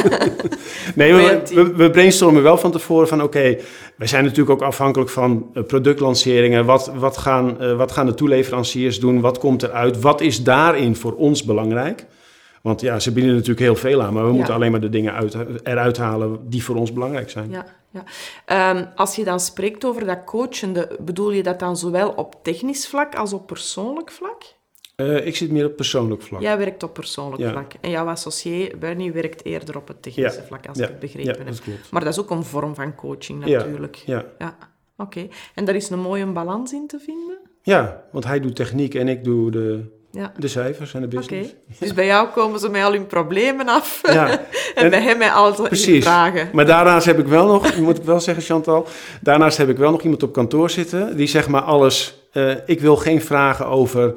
nee, 0.95 1.13
we, 1.13 1.41
we, 1.53 1.73
we 1.75 1.89
brainstormen 1.89 2.43
wel 2.43 2.57
van 2.57 2.71
tevoren 2.71 3.07
van 3.07 3.23
oké, 3.23 3.57
wij 3.95 4.07
zijn 4.07 4.23
natuurlijk 4.23 4.49
ook 4.49 4.67
afhankelijk 4.67 5.09
van 5.09 5.49
eh, 5.53 5.63
productlanceringen. 5.63 6.65
Wat, 6.65 6.91
wat, 6.95 7.17
gaan, 7.17 7.75
wat 7.77 7.91
gaan 7.91 8.05
de 8.05 8.13
toeleveranciers 8.13 8.99
doen? 8.99 9.21
Wat 9.21 9.38
komt 9.38 9.63
eruit? 9.63 10.01
Wat 10.01 10.21
is 10.21 10.43
daarin 10.43 10.95
voor 10.95 11.13
ons 11.13 11.43
belangrijk? 11.43 12.05
Want 12.61 12.81
ja, 12.81 12.99
ze 12.99 13.11
bieden 13.11 13.33
natuurlijk 13.33 13.59
heel 13.59 13.75
veel 13.75 14.01
aan, 14.01 14.13
maar 14.13 14.23
we 14.23 14.29
Ja. 14.29 14.35
moeten 14.35 14.53
alleen 14.53 14.71
maar 14.71 14.81
de 14.81 14.89
dingen 14.89 15.13
uit, 15.13 15.35
eruit 15.63 15.97
halen 15.97 16.49
die 16.49 16.63
voor 16.63 16.75
ons 16.75 16.93
belangrijk 16.93 17.29
zijn. 17.29 17.49
Ja, 17.51 17.65
ja. 17.89 18.03
Ehm, 18.45 18.85
als 18.95 19.15
je 19.15 19.23
dan 19.23 19.39
spreekt 19.39 19.85
over 19.85 20.05
dat 20.05 20.23
coachende, 20.25 20.97
bedoel 20.99 21.31
je 21.31 21.43
dat 21.43 21.59
dan 21.59 21.77
zowel 21.77 22.09
op 22.09 22.35
technisch 22.43 22.87
vlak 22.87 23.15
als 23.15 23.33
op 23.33 23.47
persoonlijk 23.47 24.11
vlak? 24.11 24.41
Eh, 24.95 25.25
ik 25.25 25.35
zit 25.35 25.51
meer 25.51 25.65
op 25.65 25.75
persoonlijk 25.75 26.21
vlak. 26.21 26.41
Jij 26.41 26.57
werkt 26.57 26.83
op 26.83 26.93
persoonlijk 26.93 27.41
Ja. 27.41 27.51
vlak. 27.51 27.73
En 27.81 27.89
jouw 27.89 28.07
associé, 28.07 28.69
Bernie, 28.79 29.11
werkt 29.11 29.45
eerder 29.45 29.77
op 29.77 29.87
het 29.87 30.01
technische 30.01 30.43
vlak, 30.43 30.67
als 30.67 30.77
ik 30.77 30.87
het 30.87 30.99
begrepen 30.99 31.45
Ja, 31.45 31.51
heb. 31.51 31.91
Maar 31.91 32.03
dat 32.03 32.13
is 32.13 32.19
ook 32.19 32.29
een 32.29 32.43
vorm 32.43 32.75
van 32.75 32.95
coaching, 32.95 33.39
natuurlijk. 33.39 33.95
Ja. 33.95 34.25
Ja, 34.39 34.57
oké. 34.97 35.27
En 35.55 35.65
daar 35.65 35.75
is 35.75 35.89
een 35.89 35.99
mooie 35.99 36.25
balans 36.25 36.73
in 36.73 36.87
te 36.87 36.99
vinden? 36.99 37.37
ja, 37.61 38.03
want 38.11 38.25
hij 38.25 38.39
doet 38.39 38.55
techniek 38.55 38.95
en 38.95 39.07
ik 39.07 39.23
doe 39.23 39.51
de, 39.51 39.83
Ja. 40.11 40.31
de 40.37 40.47
cijfers 40.47 40.93
en 40.93 41.01
de 41.01 41.07
business. 41.07 41.53
Dus 41.79 41.93
bij 41.93 42.05
jou 42.05 42.27
komen 42.27 42.59
ze 42.59 42.69
met 42.69 42.83
al 42.83 42.91
hun 42.91 43.07
problemen 43.07 43.67
af. 43.67 44.01
Ja. 44.03 44.29
en, 44.29 44.39
En- 44.75 44.89
bij 44.89 45.01
hem 45.01 45.17
met 45.17 45.31
al 45.31 45.53
Precies. 45.61 46.03
vragen. 46.03 46.49
Maar 46.53 46.65
daarnaast 46.65 47.05
heb 47.05 47.19
ik 47.19 47.27
wel 47.27 47.45
nog, 47.45 47.75
moet 47.77 47.97
ik 47.97 48.03
wel 48.03 48.19
zeggen 48.19 48.43
Chantal, 48.43 48.87
daarnaast 49.21 49.57
heb 49.57 49.69
ik 49.69 49.77
wel 49.77 49.91
nog 49.91 50.01
iemand 50.01 50.23
op 50.23 50.33
kantoor 50.33 50.69
zitten 50.69 51.17
die 51.17 51.27
zeg 51.27 51.47
maar 51.47 51.61
alles, 51.61 52.15
eh, 52.31 52.51
ik 52.65 52.79
wil 52.79 52.95
geen 52.95 53.21
vragen 53.21 53.65
over 53.65 54.13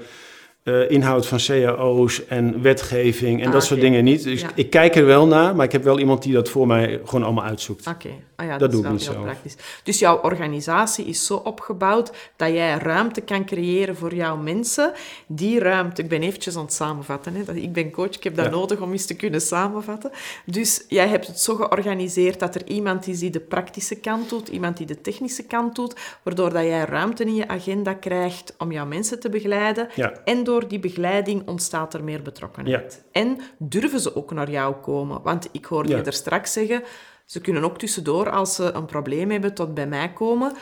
eh, 0.63 0.91
inhoud 0.91 1.27
van 1.27 1.39
cao's 1.39 2.27
en 2.27 2.63
wetgeving 2.63 3.41
en 3.41 3.47
Ah, 3.47 3.53
dat 3.53 3.65
soort 3.65 3.81
dingen 3.81 4.05
niet. 4.05 4.23
Dus 4.23 4.41
Ja. 4.41 4.51
ik 4.55 4.71
kijk 4.71 4.95
er 4.97 5.07
wel 5.07 5.27
naar, 5.27 5.57
maar 5.57 5.65
ik 5.65 5.73
heb 5.73 5.83
wel 5.85 5.99
iemand 5.99 6.23
die 6.23 6.33
dat 6.33 6.49
voor 6.49 6.67
mij 6.67 7.01
gewoon 7.05 7.25
allemaal 7.25 7.45
uitzoekt. 7.45 7.87
Oké, 7.87 8.09
ah 8.37 8.47
ja, 8.47 8.51
dat, 8.59 8.61
Dat 8.61 8.71
is 8.73 8.77
doe 8.77 8.85
ik 8.95 9.13
niet 9.15 9.23
praktisch. 9.23 9.57
Dus 9.83 9.99
jouw 9.99 10.21
organisatie 10.21 11.05
is 11.05 11.27
zo 11.27 11.35
opgebouwd 11.35 12.13
dat 12.37 12.49
jij 12.53 12.79
ruimte 12.79 13.21
kan 13.21 13.45
creëren 13.45 13.97
voor 13.97 14.15
jouw 14.15 14.37
mensen. 14.37 14.93
Die 15.27 15.59
ruimte, 15.59 16.03
ik 16.03 16.09
ben 16.09 16.23
eventjes 16.23 16.57
aan 16.57 16.63
het 16.65 16.73
samenvatten. 16.73 17.35
Hè. 17.35 17.55
Ik 17.55 17.73
ben 17.73 17.91
coach, 17.91 18.15
ik 18.17 18.25
heb 18.25 18.37
dat 18.37 18.45
Ja. 18.45 18.51
nodig 18.51 18.81
om 18.81 18.93
eens 18.93 19.07
te 19.07 19.17
kunnen 19.17 19.41
samenvatten. 19.41 20.11
Dus 20.47 20.85
jij 20.89 21.09
hebt 21.09 21.27
het 21.27 21.41
zo 21.41 21.55
georganiseerd 21.55 22.41
dat 22.41 22.55
er 22.55 22.67
iemand 22.67 23.07
is 23.07 23.19
die 23.19 23.31
de 23.31 23.41
praktische 23.41 23.95
kant 23.95 24.29
doet, 24.29 24.49
iemand 24.49 24.77
die 24.77 24.87
de 24.87 25.01
technische 25.01 25.43
kant 25.47 25.75
doet, 25.75 25.97
waardoor 26.23 26.53
dat 26.53 26.63
jij 26.63 26.85
ruimte 26.85 27.25
in 27.25 27.35
je 27.35 27.49
agenda 27.49 27.95
krijgt 27.95 28.55
om 28.59 28.73
jouw 28.73 28.87
mensen 28.87 29.21
te 29.21 29.29
begeleiden. 29.29 29.89
Ja. 29.95 30.13
En 30.25 30.45
door 30.45 30.52
die 30.61 30.79
begeleiding 30.79 31.49
ontstaat 31.49 31.95
er 31.95 32.05
meer 32.05 32.23
betrokkenheid. 32.23 33.05
En 33.13 33.39
durven 33.59 34.01
ze 34.01 34.17
ook 34.17 34.33
naar 34.33 34.51
jou 34.51 34.75
komen? 34.75 35.23
Want 35.23 35.49
ik 35.53 35.65
hoorde 35.65 35.89
Ja. 35.89 35.97
je 35.97 36.03
er 36.03 36.13
straks 36.13 36.53
zeggen, 36.53 36.83
ze 37.27 37.41
kunnen 37.41 37.65
ook 37.65 37.79
tussendoor, 37.79 38.31
als 38.31 38.55
ze 38.55 38.73
een 38.73 38.87
probleem 38.87 39.31
hebben, 39.31 39.55
tot 39.55 39.75
bij 39.75 39.87
mij 39.87 40.13
komen. 40.13 40.53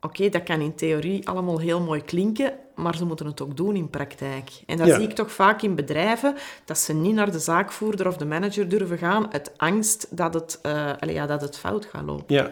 Oké, 0.00 0.28
dat 0.28 0.42
kan 0.42 0.60
in 0.60 0.74
theorie 0.74 1.28
allemaal 1.28 1.58
heel 1.58 1.80
mooi 1.80 2.02
klinken, 2.02 2.52
maar 2.74 2.96
ze 2.96 3.04
moeten 3.04 3.26
het 3.26 3.40
ook 3.42 3.56
doen 3.56 3.76
in 3.76 3.90
praktijk. 3.90 4.50
En 4.66 4.76
dat 4.76 4.86
Ja. 4.86 4.94
zie 4.96 5.08
ik 5.08 5.14
toch 5.14 5.32
vaak 5.32 5.62
in 5.62 5.74
bedrijven, 5.74 6.34
dat 6.64 6.78
ze 6.78 6.92
niet 6.94 7.14
naar 7.14 7.30
de 7.32 7.38
zaakvoerder 7.38 8.06
of 8.06 8.16
de 8.16 8.24
manager 8.26 8.68
durven 8.68 8.98
gaan 8.98 9.32
uit 9.32 9.52
angst 9.56 10.16
dat 10.16 10.34
het, 10.34 10.58
eh, 10.62 10.92
ja, 11.00 11.26
dat 11.26 11.40
het 11.40 11.58
fout 11.58 11.84
gaat 11.84 12.04
lopen. 12.04 12.34
Ja. 12.34 12.50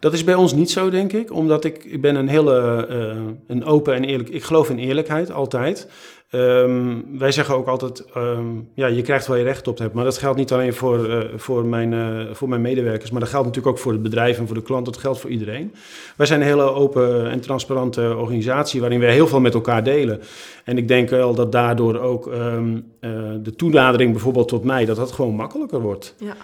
Dat 0.00 0.12
is 0.12 0.24
bij 0.24 0.34
ons 0.34 0.54
niet 0.54 0.70
zo, 0.70 0.90
denk 0.90 1.12
ik, 1.12 1.32
omdat 1.32 1.64
ik, 1.64 1.84
ik 1.84 2.00
ben 2.00 2.14
een 2.14 2.28
hele 2.28 2.86
eh, 2.88 3.16
een 3.46 3.64
open 3.64 3.94
en 3.94 4.04
eerlijk. 4.04 4.28
Ik 4.28 4.42
geloof 4.42 4.70
in 4.70 4.78
eerlijkheid 4.78 5.32
altijd. 5.32 5.88
Ehm, 6.28 6.96
wij 7.18 7.32
zeggen 7.32 7.54
ook 7.54 7.66
altijd, 7.66 8.04
ehm, 8.14 8.46
ja, 8.74 8.86
je 8.86 9.02
krijgt 9.02 9.26
waar 9.26 9.38
je 9.38 9.44
recht 9.44 9.68
op 9.68 9.78
hebt. 9.78 9.94
Maar 9.94 10.04
dat 10.04 10.18
geldt 10.18 10.38
niet 10.38 10.52
alleen 10.52 10.74
voor, 10.74 11.10
eh, 11.10 11.18
voor, 11.36 11.64
mijn, 11.64 11.92
eh, 11.92 12.34
voor 12.34 12.48
mijn 12.48 12.60
medewerkers, 12.60 13.10
maar 13.10 13.20
dat 13.20 13.28
geldt 13.28 13.46
natuurlijk 13.46 13.76
ook 13.76 13.82
voor 13.82 13.92
het 13.92 14.02
bedrijf 14.02 14.38
en 14.38 14.46
voor 14.46 14.56
de 14.56 14.62
klant. 14.62 14.84
Dat 14.84 14.96
geldt 14.96 15.20
voor 15.20 15.30
iedereen. 15.30 15.74
Wij 16.16 16.26
zijn 16.26 16.40
een 16.40 16.46
hele 16.46 16.62
open 16.62 17.30
en 17.30 17.40
transparante 17.40 18.16
organisatie 18.16 18.80
waarin 18.80 19.00
we 19.00 19.06
heel 19.06 19.26
veel 19.26 19.40
met 19.40 19.54
elkaar 19.54 19.84
delen. 19.84 20.20
En 20.64 20.78
ik 20.78 20.88
denk 20.88 21.10
wel 21.10 21.34
dat 21.34 21.52
daardoor 21.52 21.98
ook 21.98 22.26
ehm, 22.26 22.80
eh, 23.00 23.10
de 23.42 23.54
toenadering 23.56 24.12
bijvoorbeeld 24.12 24.48
tot 24.48 24.64
mij, 24.64 24.84
dat 24.84 24.96
dat 24.96 25.12
gewoon 25.12 25.34
makkelijker 25.34 25.80
wordt. 25.80 26.14
Ja. 26.18 26.36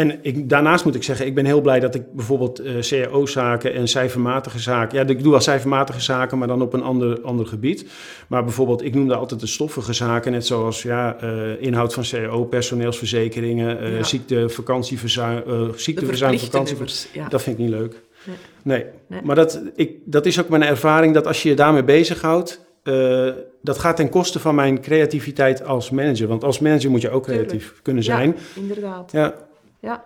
En 0.00 0.18
ik, 0.22 0.48
daarnaast 0.48 0.84
moet 0.84 0.94
ik 0.94 1.02
zeggen, 1.02 1.26
ik 1.26 1.34
ben 1.34 1.44
heel 1.44 1.60
blij 1.60 1.80
dat 1.80 1.94
ik 1.94 2.12
bijvoorbeeld 2.12 2.58
eh 2.58 2.74
CAO-zaken 2.80 3.74
en 3.74 3.88
cijfermatige 3.88 4.58
zaken... 4.58 4.98
Ja, 4.98 5.06
ik 5.06 5.22
doe 5.22 5.30
wel 5.30 5.40
cijfermatige 5.40 6.00
zaken, 6.00 6.38
maar 6.38 6.48
dan 6.48 6.62
op 6.62 6.72
een 6.72 6.82
ander, 6.82 7.20
ander 7.20 7.46
gebied. 7.46 7.86
Maar 8.28 8.44
bijvoorbeeld, 8.44 8.84
ik 8.84 8.94
noemde 8.94 9.14
altijd 9.14 9.40
de 9.40 9.46
stoffige 9.46 9.92
zaken, 9.92 10.32
net 10.32 10.46
zoals 10.46 10.82
ja, 10.82 11.16
eh, 11.20 11.62
inhoud 11.62 11.94
van 11.94 12.04
CAO, 12.10 12.44
personeelsverzekeringen, 12.44 13.92
Ja. 13.92 14.02
ziekte, 14.02 14.48
vakantieverzuim, 14.48 15.42
ziekteverzuim, 15.76 16.38
verplichte 16.38 16.46
vakantie. 16.50 16.74
nummers. 16.74 17.08
Ja. 17.12 17.28
Dat 17.28 17.42
vind 17.42 17.58
ik 17.58 17.64
niet 17.64 17.72
leuk. 17.74 18.00
Nee. 18.24 18.36
Nee, 18.62 18.84
Nee. 19.06 19.20
maar 19.24 19.36
dat, 19.36 19.62
ik, 19.76 19.92
dat 20.04 20.26
is 20.26 20.40
ook 20.40 20.48
mijn 20.48 20.62
ervaring, 20.62 21.14
dat 21.14 21.26
als 21.26 21.42
je 21.42 21.48
je 21.48 21.54
daarmee 21.54 21.84
bezighoudt... 21.84 22.60
eh 22.82 23.28
dat 23.62 23.78
gaat 23.78 23.96
ten 23.96 24.08
koste 24.08 24.38
van 24.38 24.54
mijn 24.54 24.80
creativiteit 24.80 25.64
als 25.64 25.90
manager. 25.90 26.28
Want 26.28 26.44
als 26.44 26.58
manager 26.58 26.90
moet 26.90 27.00
je 27.00 27.10
ook 27.10 27.24
Tuurlijk. 27.24 27.48
creatief 27.48 27.74
kunnen 27.82 28.02
zijn. 28.02 28.28
Ja, 28.54 28.60
inderdaad. 28.60 29.12
Ja, 29.12 29.34
Ja. 29.80 30.04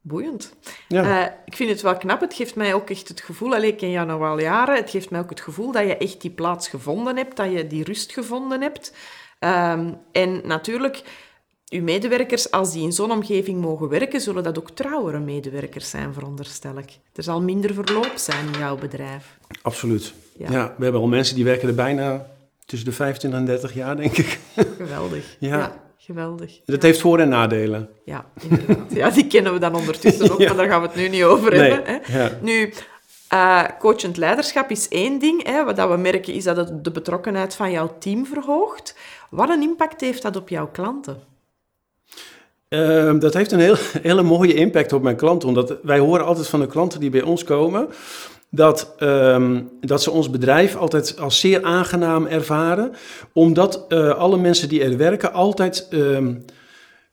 Boeiend. 0.00 0.54
Ja. 0.88 1.04
Uh, 1.04 1.32
ik 1.44 1.56
vind 1.56 1.70
het 1.70 1.80
wel 1.80 1.96
knap. 1.96 2.20
Het 2.20 2.34
geeft 2.34 2.54
mij 2.54 2.74
ook 2.74 2.90
echt 2.90 3.08
het 3.08 3.20
gevoel, 3.20 3.54
alleen 3.54 3.70
ik 3.70 3.76
ken 3.76 3.90
jou 3.90 4.06
nog 4.06 4.18
wel 4.18 4.40
jaren, 4.40 4.76
het 4.76 4.90
geeft 4.90 5.10
mij 5.10 5.20
ook 5.20 5.30
het 5.30 5.40
gevoel 5.40 5.72
dat 5.72 5.86
je 5.86 5.96
echt 5.96 6.20
die 6.20 6.30
plaats 6.30 6.68
gevonden 6.68 7.16
hebt, 7.16 7.36
dat 7.36 7.52
je 7.52 7.66
die 7.66 7.84
rust 7.84 8.12
gevonden 8.12 8.60
hebt. 8.60 8.94
Um, 9.40 9.98
en 10.12 10.40
natuurlijk, 10.44 11.02
uw 11.68 11.82
medewerkers, 11.82 12.50
als 12.50 12.72
die 12.72 12.82
in 12.82 12.92
zo'n 12.92 13.10
omgeving 13.10 13.60
mogen 13.60 13.88
werken, 13.88 14.20
zullen 14.20 14.42
dat 14.42 14.58
ook 14.58 14.70
trouwere 14.70 15.18
medewerkers 15.18 15.90
zijn, 15.90 16.12
veronderstel 16.12 16.78
ik. 16.78 16.98
Er 17.14 17.22
zal 17.22 17.42
minder 17.42 17.74
verloop 17.74 18.12
zijn 18.14 18.46
in 18.52 18.58
jouw 18.58 18.76
bedrijf. 18.76 19.38
Absoluut. 19.62 20.14
Ja, 20.36 20.50
ja 20.50 20.74
we 20.76 20.82
hebben 20.82 21.00
al 21.00 21.08
mensen 21.08 21.34
die 21.34 21.44
werken 21.44 21.68
er 21.68 21.74
bijna 21.74 22.26
tussen 22.64 22.88
de 22.88 22.94
25 22.94 23.40
en 23.40 23.46
30 23.46 23.74
jaar, 23.74 23.96
denk 23.96 24.16
ik. 24.16 24.38
Geweldig. 24.76 25.36
ja. 25.38 25.87
Geweldig. 26.08 26.60
Dat 26.64 26.82
heeft 26.82 27.00
voor- 27.00 27.18
en 27.18 27.28
nadelen. 27.28 27.88
Ja, 28.04 28.24
inderdaad. 28.40 28.92
Ja, 28.92 29.10
die 29.10 29.26
kennen 29.26 29.52
we 29.52 29.58
dan 29.58 29.74
ondertussen 29.74 30.30
ook, 30.30 30.38
maar 30.46 30.56
daar 30.56 30.68
gaan 30.68 30.80
we 30.80 30.86
het 30.86 30.96
nu 30.96 31.08
niet 31.08 31.22
over 31.22 31.52
hebben. 31.52 32.00
Hè. 32.02 32.18
Ja. 32.22 32.30
Nu, 32.40 32.72
uh, 33.34 33.64
coachend 33.78 34.16
leiderschap 34.16 34.70
is 34.70 34.88
één 34.88 35.18
ding. 35.18 35.46
Hè. 35.46 35.64
Wat 35.64 35.88
we 35.88 35.96
merken 35.96 36.34
is 36.34 36.44
dat 36.44 36.56
het 36.56 36.84
de 36.84 36.90
betrokkenheid 36.90 37.54
van 37.54 37.70
jouw 37.70 37.96
team 37.98 38.26
verhoogt. 38.26 38.94
Wat 39.30 39.48
een 39.48 39.62
impact 39.62 40.00
heeft 40.00 40.22
dat 40.22 40.36
op 40.36 40.48
jouw 40.48 40.68
klanten? 40.68 41.20
Uh, 42.68 43.18
dat 43.18 43.34
heeft 43.34 43.52
een 43.52 43.60
heel, 43.60 43.76
hele 44.02 44.22
mooie 44.22 44.54
impact 44.54 44.92
op 44.92 45.02
mijn 45.02 45.16
klanten. 45.16 45.48
Omdat 45.48 45.76
wij 45.82 45.98
horen 45.98 46.24
altijd 46.24 46.48
van 46.48 46.60
de 46.60 46.66
klanten 46.66 47.00
die 47.00 47.10
bij 47.10 47.22
ons 47.22 47.44
komen 47.44 47.88
dat, 48.50 48.94
um, 49.00 49.70
dat 49.80 50.02
ze 50.02 50.10
ons 50.10 50.30
bedrijf 50.30 50.76
altijd 50.76 51.18
als 51.20 51.40
zeer 51.40 51.62
aangenaam 51.62 52.26
ervaren, 52.26 52.92
omdat 53.32 53.84
uh, 53.88 54.10
alle 54.10 54.38
mensen 54.38 54.68
die 54.68 54.82
er 54.82 54.96
werken 54.96 55.32
altijd 55.32 55.88
um, 55.90 56.44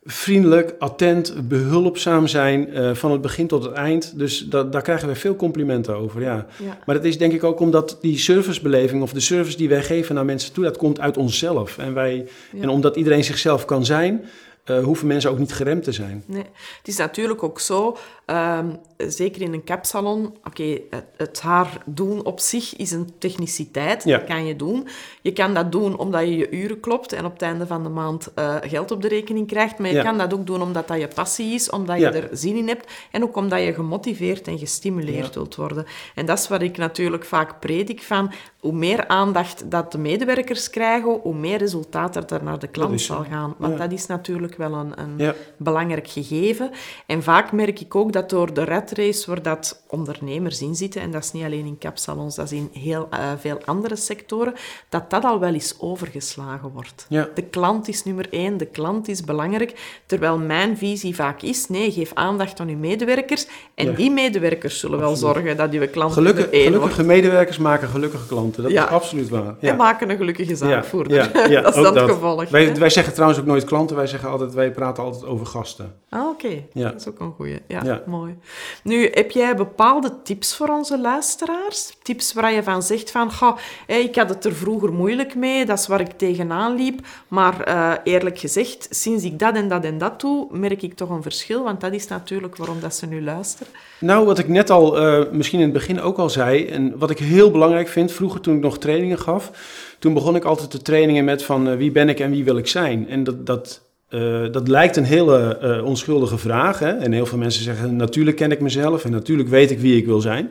vriendelijk, 0.03 0.75
attent, 0.79 1.47
behulpzaam 1.47 2.27
zijn 2.27 2.69
uh, 2.69 2.93
van 2.93 3.11
het 3.11 3.21
begin 3.21 3.47
tot 3.47 3.63
het 3.63 3.73
eind. 3.73 4.17
Dus 4.17 4.47
daar 4.47 4.81
krijgen 4.81 5.07
we 5.07 5.15
veel 5.15 5.35
complimenten 5.35 5.95
over, 5.95 6.21
ja. 6.21 6.45
ja. 6.63 6.77
Maar 6.85 6.95
dat 6.95 7.05
is 7.05 7.17
denk 7.17 7.33
ik 7.33 7.43
ook 7.43 7.59
omdat 7.59 7.97
die 8.01 8.17
servicebeleving 8.17 9.01
of 9.01 9.13
de 9.13 9.19
service 9.19 9.57
die 9.57 9.69
wij 9.69 9.83
geven 9.83 10.15
naar 10.15 10.25
mensen 10.25 10.53
toe, 10.53 10.63
dat 10.63 10.77
komt 10.77 10.99
uit 10.99 11.17
onszelf. 11.17 11.77
En, 11.77 11.93
wij, 11.93 12.27
ja. 12.51 12.61
en 12.61 12.69
omdat 12.69 12.95
iedereen 12.95 13.23
zichzelf 13.23 13.65
kan 13.65 13.85
zijn, 13.85 14.25
uh, 14.65 14.83
hoeven 14.83 15.07
mensen 15.07 15.29
ook 15.31 15.39
niet 15.39 15.53
geremd 15.53 15.83
te 15.83 15.91
zijn. 15.91 16.23
Nee, 16.27 16.43
het 16.77 16.87
is 16.87 16.97
natuurlijk 16.97 17.43
ook 17.43 17.59
zo, 17.59 17.97
um, 18.25 18.79
zeker 18.97 19.41
in 19.41 19.53
een 19.53 19.63
kapsalon, 19.63 20.25
oké, 20.25 20.37
okay, 20.47 20.83
het, 20.89 21.05
het, 21.17 21.41
haar 21.41 21.81
doen 21.85 22.25
op 22.25 22.39
zich 22.39 22.75
is 22.75 22.91
een 22.91 23.09
techniciteit, 23.17 24.03
ja. 24.03 24.17
dat 24.17 24.27
kan 24.27 24.45
je 24.45 24.55
doen. 24.55 24.87
Je 25.21 25.33
kan 25.33 25.53
dat 25.53 25.71
doen 25.71 25.97
omdat 25.97 26.21
je 26.21 26.37
je 26.37 26.51
uren 26.51 26.79
klopt 26.79 27.13
en 27.13 27.25
op 27.25 27.33
het 27.33 27.41
einde 27.41 27.67
van 27.67 27.83
de 27.83 27.89
maand 27.89 28.31
uh, 28.35 28.55
geld 28.61 28.91
op 28.91 29.01
de 29.01 29.07
rekening 29.07 29.47
krijgt, 29.47 29.79
maar 29.79 29.89
je 29.89 29.95
ja. 29.95 30.03
kan 30.03 30.17
dat 30.17 30.33
ook 30.33 30.45
doen 30.45 30.61
omdat 30.61 30.87
dat 30.87 30.99
je 30.99 31.07
passie 31.07 31.53
is, 31.53 31.69
omdat 31.69 31.99
je 31.99 32.09
er 32.09 32.29
zin 32.31 32.55
in 32.55 32.67
hebt 32.67 32.91
en 33.11 33.23
ook 33.23 33.35
omdat 33.35 33.63
je 33.63 33.73
gemotiveerd 33.73 34.47
en 34.47 34.57
gestimuleerd 34.57 35.35
wilt 35.35 35.55
worden. 35.55 35.85
En 36.15 36.25
dat 36.25 36.39
is 36.39 36.47
wat 36.47 36.61
ik 36.61 36.77
natuurlijk 36.77 37.25
vaak 37.25 37.59
predik 37.59 38.01
van, 38.01 38.31
hoe 38.59 38.73
meer 38.73 39.07
aandacht 39.07 39.71
dat 39.71 39.91
de 39.91 39.97
medewerkers 39.97 40.69
krijgen, 40.69 41.19
hoe 41.21 41.35
meer 41.35 41.57
resultaat 41.57 42.31
er 42.31 42.43
naar 42.43 42.59
de 42.59 42.67
klant 42.67 43.01
zal 43.01 43.23
gaan. 43.29 43.55
Want 43.57 43.77
dat 43.77 43.91
is 43.91 44.05
natuurlijk 44.05 44.57
wel 44.57 44.73
een, 44.73 44.93
een 44.99 45.33
belangrijk 45.57 46.07
gegeven. 46.07 46.71
En 47.05 47.23
vaak 47.23 47.51
merk 47.51 47.79
ik 47.79 47.95
ook 47.95 48.13
dat 48.15 48.29
door 48.29 48.53
de 48.53 48.63
red 48.63 48.91
race 48.91 49.29
waar 49.29 49.41
dat 49.41 49.83
ondernemers 49.87 50.61
in 50.61 50.75
zitten, 50.75 51.01
en 51.01 51.11
dat 51.11 51.23
is 51.23 51.31
niet 51.31 51.43
alleen 51.43 51.65
in 51.65 51.77
kapsalons, 51.77 52.35
dat 52.35 52.51
is 52.51 52.57
in 52.57 52.69
heel 52.73 53.07
uh, 53.13 53.19
veel 53.39 53.57
andere 53.65 53.95
sectoren, 53.95 54.53
dat 54.89 55.09
dat 55.09 55.23
al 55.23 55.39
wel 55.39 55.53
eens 55.53 55.75
overgeslagen 55.79 56.69
wordt. 56.69 57.05
Ja. 57.09 57.29
De 57.33 57.41
klant 57.41 57.87
is 57.87 58.03
nummer 58.03 58.27
één, 58.29 58.57
de 58.57 58.65
klant 58.65 59.07
is 59.07 59.23
belangrijk, 59.23 60.01
terwijl 60.05 60.37
mijn 60.37 60.77
visie 60.77 61.15
vaak 61.15 61.41
is, 61.41 61.67
nee, 61.69 61.91
geef 61.91 62.11
aandacht 62.13 62.59
aan 62.59 62.67
uw 62.67 62.77
medewerkers 62.77 63.47
en 63.75 63.95
die 63.95 64.11
medewerkers 64.11 64.79
zullen 64.79 64.99
wel 64.99 65.15
zorgen 65.15 65.57
dat 65.57 65.71
uw 65.71 65.87
klant 65.87 66.13
Gelukkig, 66.13 66.49
één 66.49 66.63
Gelukkige 66.63 66.93
wordt. 66.93 67.07
medewerkers 67.07 67.57
maken 67.57 67.87
gelukkige 67.87 68.27
klanten, 68.27 68.63
dat 68.63 68.71
is 68.71 68.77
absoluut 68.79 69.29
waar. 69.29 69.55
En 69.59 69.75
maken 69.75 70.09
een 70.09 70.17
gelukkige 70.17 70.55
zaakvoerder. 70.55 71.31
dat 71.33 71.75
is 71.75 71.83
dan 71.83 71.97
het 71.97 72.11
gevolg. 72.11 72.49
Wij, 72.49 72.75
wij, 72.75 72.89
zeggen 72.89 73.13
trouwens 73.13 73.39
ook 73.39 73.45
nooit 73.45 73.63
klanten, 73.63 73.95
wij 73.95 74.07
zeggen 74.07 74.29
altijd, 74.29 74.53
wij 74.53 74.71
praten 74.71 75.03
altijd 75.03 75.25
over 75.25 75.45
gasten. 75.45 75.93
Ah, 76.09 76.27
oké. 76.27 76.63
Ja. 76.73 76.89
Dat 76.91 76.99
is 76.99 77.07
ook 77.07 77.19
een 77.19 77.31
goeie. 77.31 77.61
Ja, 77.67 78.01
mooi. 78.05 78.37
Nu, 78.83 79.09
heb 79.13 79.31
jij 79.31 79.55
bepaalde 79.55 80.21
tips 80.23 80.55
voor 80.55 80.67
onze 80.67 80.99
luisteraars? 80.99 81.97
Tips 82.01 82.33
waar 82.33 82.51
je 82.51 82.63
van 82.63 82.83
zegt 82.83 83.11
van, 83.11 83.33
goh, 83.33 83.57
ik 83.87 84.15
had 84.15 84.29
het 84.29 84.45
er 84.45 84.55
vroeger 84.55 84.93
moeilijk 84.93 85.35
mee, 85.35 85.65
dat 85.65 85.79
is 85.79 85.87
waar 85.87 86.01
ik 86.01 86.11
tegenaan 86.11 86.75
liep, 86.75 86.99
maar 87.27 87.67
uh, 87.67 87.93
eerlijk 88.03 88.39
gezegd, 88.39 88.87
sinds 88.89 89.23
ik 89.23 89.39
dat 89.39 89.55
en 89.55 89.67
dat 89.67 89.83
en 89.83 89.97
dat 89.97 90.21
doe, 90.21 90.47
merk 90.51 90.81
ik 90.81 90.93
toch 90.93 91.09
een 91.09 91.21
verschil, 91.21 91.63
want 91.63 91.81
dat 91.81 91.93
is 91.93 92.07
natuurlijk 92.07 92.55
waarom 92.55 92.79
dat 92.79 92.95
ze 92.95 93.05
nu 93.05 93.23
luisteren. 93.23 93.73
Nou, 93.99 94.25
wat 94.25 94.39
ik 94.39 94.47
net 94.47 94.69
al, 94.69 95.01
uh, 95.01 95.31
misschien 95.31 95.59
in 95.59 95.65
het 95.65 95.73
begin 95.73 96.01
ook 96.01 96.17
al 96.17 96.29
zei, 96.29 96.65
en 96.65 96.97
wat 96.97 97.09
ik 97.09 97.17
heel 97.17 97.51
belangrijk 97.51 97.87
vind, 97.87 98.11
vroeger 98.11 98.41
toen 98.41 98.55
ik 98.55 98.61
nog 98.61 98.77
trainingen 98.77 99.19
gaf, 99.19 99.51
toen 99.99 100.13
begon 100.13 100.35
ik 100.35 100.43
altijd 100.43 100.71
de 100.71 100.81
trainingen 100.81 101.25
met 101.25 101.43
van 101.43 101.67
uh, 101.67 101.75
wie 101.75 101.91
ben 101.91 102.09
ik 102.09 102.19
en 102.19 102.31
wie 102.31 102.43
wil 102.43 102.57
ik 102.57 102.67
zijn. 102.67 103.09
En 103.09 103.23
dat, 103.23 103.45
dat 103.45 103.81
uh, 104.15 104.51
dat 104.51 104.67
lijkt 104.67 104.95
een 104.95 105.03
hele 105.03 105.59
uh, 105.63 105.85
onschuldige 105.85 106.37
vraag. 106.37 106.79
Hè? 106.79 106.89
En 106.89 107.11
heel 107.11 107.25
veel 107.25 107.37
mensen 107.37 107.63
zeggen: 107.63 107.95
natuurlijk 107.95 108.37
ken 108.37 108.51
ik 108.51 108.59
mezelf 108.59 109.05
en 109.05 109.11
natuurlijk 109.11 109.49
weet 109.49 109.71
ik 109.71 109.79
wie 109.79 109.97
ik 109.97 110.05
wil 110.05 110.21
zijn. 110.21 110.49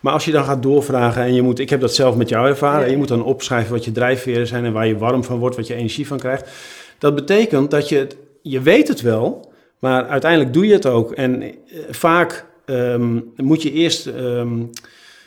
Maar 0.00 0.12
als 0.12 0.24
je 0.24 0.32
dan 0.32 0.44
gaat 0.44 0.62
doorvragen 0.62 1.22
en 1.22 1.34
je 1.34 1.42
moet, 1.42 1.58
ik 1.58 1.70
heb 1.70 1.80
dat 1.80 1.94
zelf 1.94 2.16
met 2.16 2.28
jou 2.28 2.48
ervaren, 2.48 2.78
ja. 2.78 2.84
en 2.84 2.90
je 2.90 2.96
moet 2.96 3.08
dan 3.08 3.24
opschrijven 3.24 3.72
wat 3.72 3.84
je 3.84 3.92
drijfveren 3.92 4.46
zijn 4.46 4.64
en 4.64 4.72
waar 4.72 4.86
je 4.86 4.98
warm 4.98 5.24
van 5.24 5.38
wordt, 5.38 5.56
wat 5.56 5.66
je 5.66 5.74
energie 5.74 6.06
van 6.06 6.18
krijgt. 6.18 6.50
Dat 6.98 7.14
betekent 7.14 7.70
dat 7.70 7.88
je, 7.88 8.06
je 8.42 8.60
weet 8.60 8.88
het 8.88 9.00
wel, 9.00 9.52
maar 9.78 10.06
uiteindelijk 10.06 10.52
doe 10.52 10.66
je 10.66 10.72
het 10.72 10.86
ook. 10.86 11.12
En 11.12 11.42
uh, 11.42 11.50
vaak 11.90 12.44
um, 12.66 13.32
moet 13.36 13.62
je 13.62 13.72
eerst. 13.72 14.06
Um, 14.06 14.70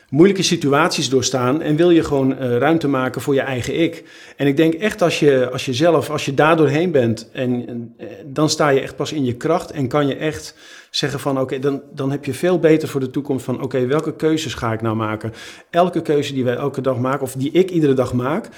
moeilijke 0.10 0.44
situaties 0.44 1.10
doorstaan 1.10 1.62
en 1.62 1.76
wil 1.76 1.90
je 1.90 2.04
gewoon 2.04 2.32
uh, 2.32 2.58
ruimte 2.58 2.88
maken 2.88 3.22
voor 3.22 3.34
je 3.34 3.42
eigen 3.42 3.80
ik. 3.80 4.04
En 4.36 4.48
ik 4.48 4.58
denk 4.58 4.74
echt 4.74 5.02
als 5.02 5.20
je, 5.20 5.50
als 5.52 5.66
je 5.66 5.74
zelf, 5.74 6.10
als 6.10 6.26
je 6.26 6.34
daar 6.34 6.58
doorheen 6.58 6.92
bent, 6.92 7.30
en, 7.32 7.70
uh, 8.00 8.08
dan 8.26 8.50
sta 8.50 8.70
je 8.70 8.80
echt 8.80 8.96
pas 8.96 9.12
in 9.12 9.26
je 9.26 9.34
kracht 9.34 9.72
en 9.72 9.88
kan 9.88 10.08
je 10.08 10.16
echt 10.16 10.56
zeggen 10.90 11.20
van 11.20 11.32
oké, 11.32 11.42
okay, 11.42 11.60
dan, 11.60 11.82
dan 11.94 12.12
heb 12.12 12.26
je 12.26 12.34
veel 12.34 12.60
beter 12.60 12.88
voor 12.88 13.00
de 13.00 13.10
toekomst 13.10 13.46
van 13.46 13.56
oké, 13.56 13.64
okay, 13.64 13.88
welke 13.88 14.16
keuzes 14.16 14.54
ga 14.54 14.74
ik 14.74 14.82
nou 14.82 14.96
maken? 14.96 15.34
Elke 15.70 16.02
keuze 16.02 16.34
die 16.34 16.44
wij 16.44 16.56
elke 16.56 16.82
dag 16.82 16.98
maken 16.98 17.22
of 17.22 17.34
die 17.34 17.52
ik 17.52 17.70
iedere 17.70 17.94
dag 17.94 18.14
maak, 18.14 18.50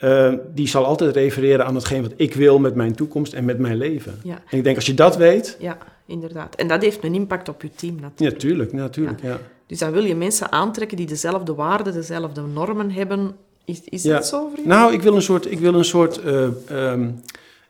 uh, 0.00 0.32
die 0.54 0.68
zal 0.68 0.84
altijd 0.84 1.16
refereren 1.16 1.66
aan 1.66 1.74
hetgeen 1.74 2.02
wat 2.02 2.12
ik 2.16 2.34
wil 2.34 2.58
met 2.58 2.74
mijn 2.74 2.94
toekomst 2.94 3.32
en 3.32 3.44
met 3.44 3.58
mijn 3.58 3.76
leven. 3.76 4.14
Ja. 4.22 4.42
En 4.48 4.58
ik 4.58 4.64
denk 4.64 4.76
als 4.76 4.86
je 4.86 4.94
dat 4.94 5.16
weet... 5.16 5.56
Ja, 5.60 5.78
inderdaad. 6.06 6.54
En 6.54 6.68
dat 6.68 6.82
heeft 6.82 7.04
een 7.04 7.14
impact 7.14 7.48
op 7.48 7.62
je 7.62 7.70
team 7.70 7.94
natuurlijk. 8.00 8.42
Ja, 8.42 8.48
tuurlijk, 8.48 8.72
natuurlijk, 8.72 9.22
ja. 9.22 9.28
ja. 9.28 9.38
Dus 9.72 9.80
dan 9.80 9.92
wil 9.92 10.04
je 10.04 10.14
mensen 10.14 10.52
aantrekken 10.52 10.96
die 10.96 11.06
dezelfde 11.06 11.54
waarden, 11.54 11.92
dezelfde 11.92 12.42
normen 12.54 12.90
hebben. 12.90 13.36
Is, 13.64 13.80
is 13.84 14.02
ja. 14.02 14.14
dat 14.14 14.26
zo 14.26 14.50
voor 14.54 14.66
Nou, 14.66 14.92
ik 14.92 15.02
wil 15.02 15.14
een 15.14 15.22
soort, 15.22 15.50
ik 15.50 15.58
wil 15.58 15.74
een 15.74 15.84
soort, 15.84 16.20
uh, 16.24 16.92
um, 16.92 17.20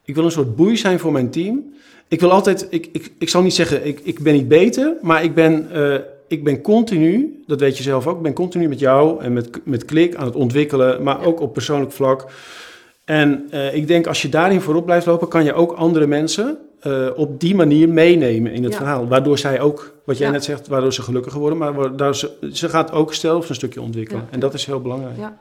ik 0.05 0.15
wil 0.15 0.25
een 0.25 0.31
soort 0.31 0.57
boei 0.57 0.77
zijn 0.77 0.99
voor 0.99 1.13
mijn 1.13 1.31
team. 1.31 1.75
Ik 2.09 2.21
wil 2.21 2.31
altijd, 2.33 2.67
ik, 2.71 2.89
ik, 2.93 3.13
ik 3.19 3.29
zal 3.29 3.43
niet 3.43 3.55
zeggen, 3.55 3.87
ik, 3.87 4.01
ik 4.03 4.21
ben 4.21 4.33
niet 4.33 4.49
beter, 4.49 4.97
maar 5.03 5.25
ik 5.25 5.35
ben, 5.35 5.69
uh, 5.73 5.95
ik 6.29 6.45
ben 6.45 6.61
continu, 6.61 7.43
dat 7.47 7.61
weet 7.61 7.77
je 7.77 7.83
zelf 7.83 8.07
ook, 8.07 8.17
ik 8.17 8.23
ben 8.23 8.33
continu 8.33 8.69
met 8.69 8.79
jou 8.79 9.23
en 9.23 9.33
met, 9.33 9.61
met 9.65 9.85
Klik 9.85 10.15
aan 10.15 10.27
het 10.27 10.37
ontwikkelen, 10.37 11.03
maar 11.03 11.21
ja. 11.21 11.25
ook 11.25 11.41
op 11.41 11.53
persoonlijk 11.53 11.93
vlak. 11.93 12.31
En 13.05 13.49
uh, 13.55 13.75
ik 13.75 13.87
denk, 13.87 14.07
als 14.07 14.23
je 14.23 14.29
daarin 14.29 14.61
voorop 14.61 14.85
blijft 14.85 15.07
lopen, 15.07 15.29
kan 15.29 15.45
je 15.45 15.53
ook 15.53 15.73
andere 15.73 16.07
mensen 16.07 16.59
uh, 16.87 17.09
op 17.15 17.41
die 17.41 17.55
manier 17.55 17.89
meenemen 17.89 18.53
in 18.53 18.63
het 18.63 18.73
ja. 18.73 18.79
verhaal. 18.79 19.09
Waardoor 19.09 19.39
zij 19.39 19.61
ook, 19.61 19.95
wat 20.05 20.19
jij 20.19 20.27
ja. 20.27 20.33
net 20.33 20.45
zegt, 20.45 20.69
waardoor 20.69 20.93
ze 20.93 21.03
gelukkiger 21.03 21.41
worden, 21.41 21.59
maar 21.59 21.75
waardoor 21.75 22.17
ze, 22.17 22.31
ze 22.53 22.69
gaat 22.69 22.93
ook 22.93 23.15
zelf 23.15 23.49
een 23.49 23.55
stukje 23.55 23.81
ontwikkelen. 23.81 24.29
En 24.31 24.41
dat 24.41 24.55
is 24.55 24.67
heel 24.67 24.81
belangrijk. 24.81 25.17
Ja. 25.17 25.39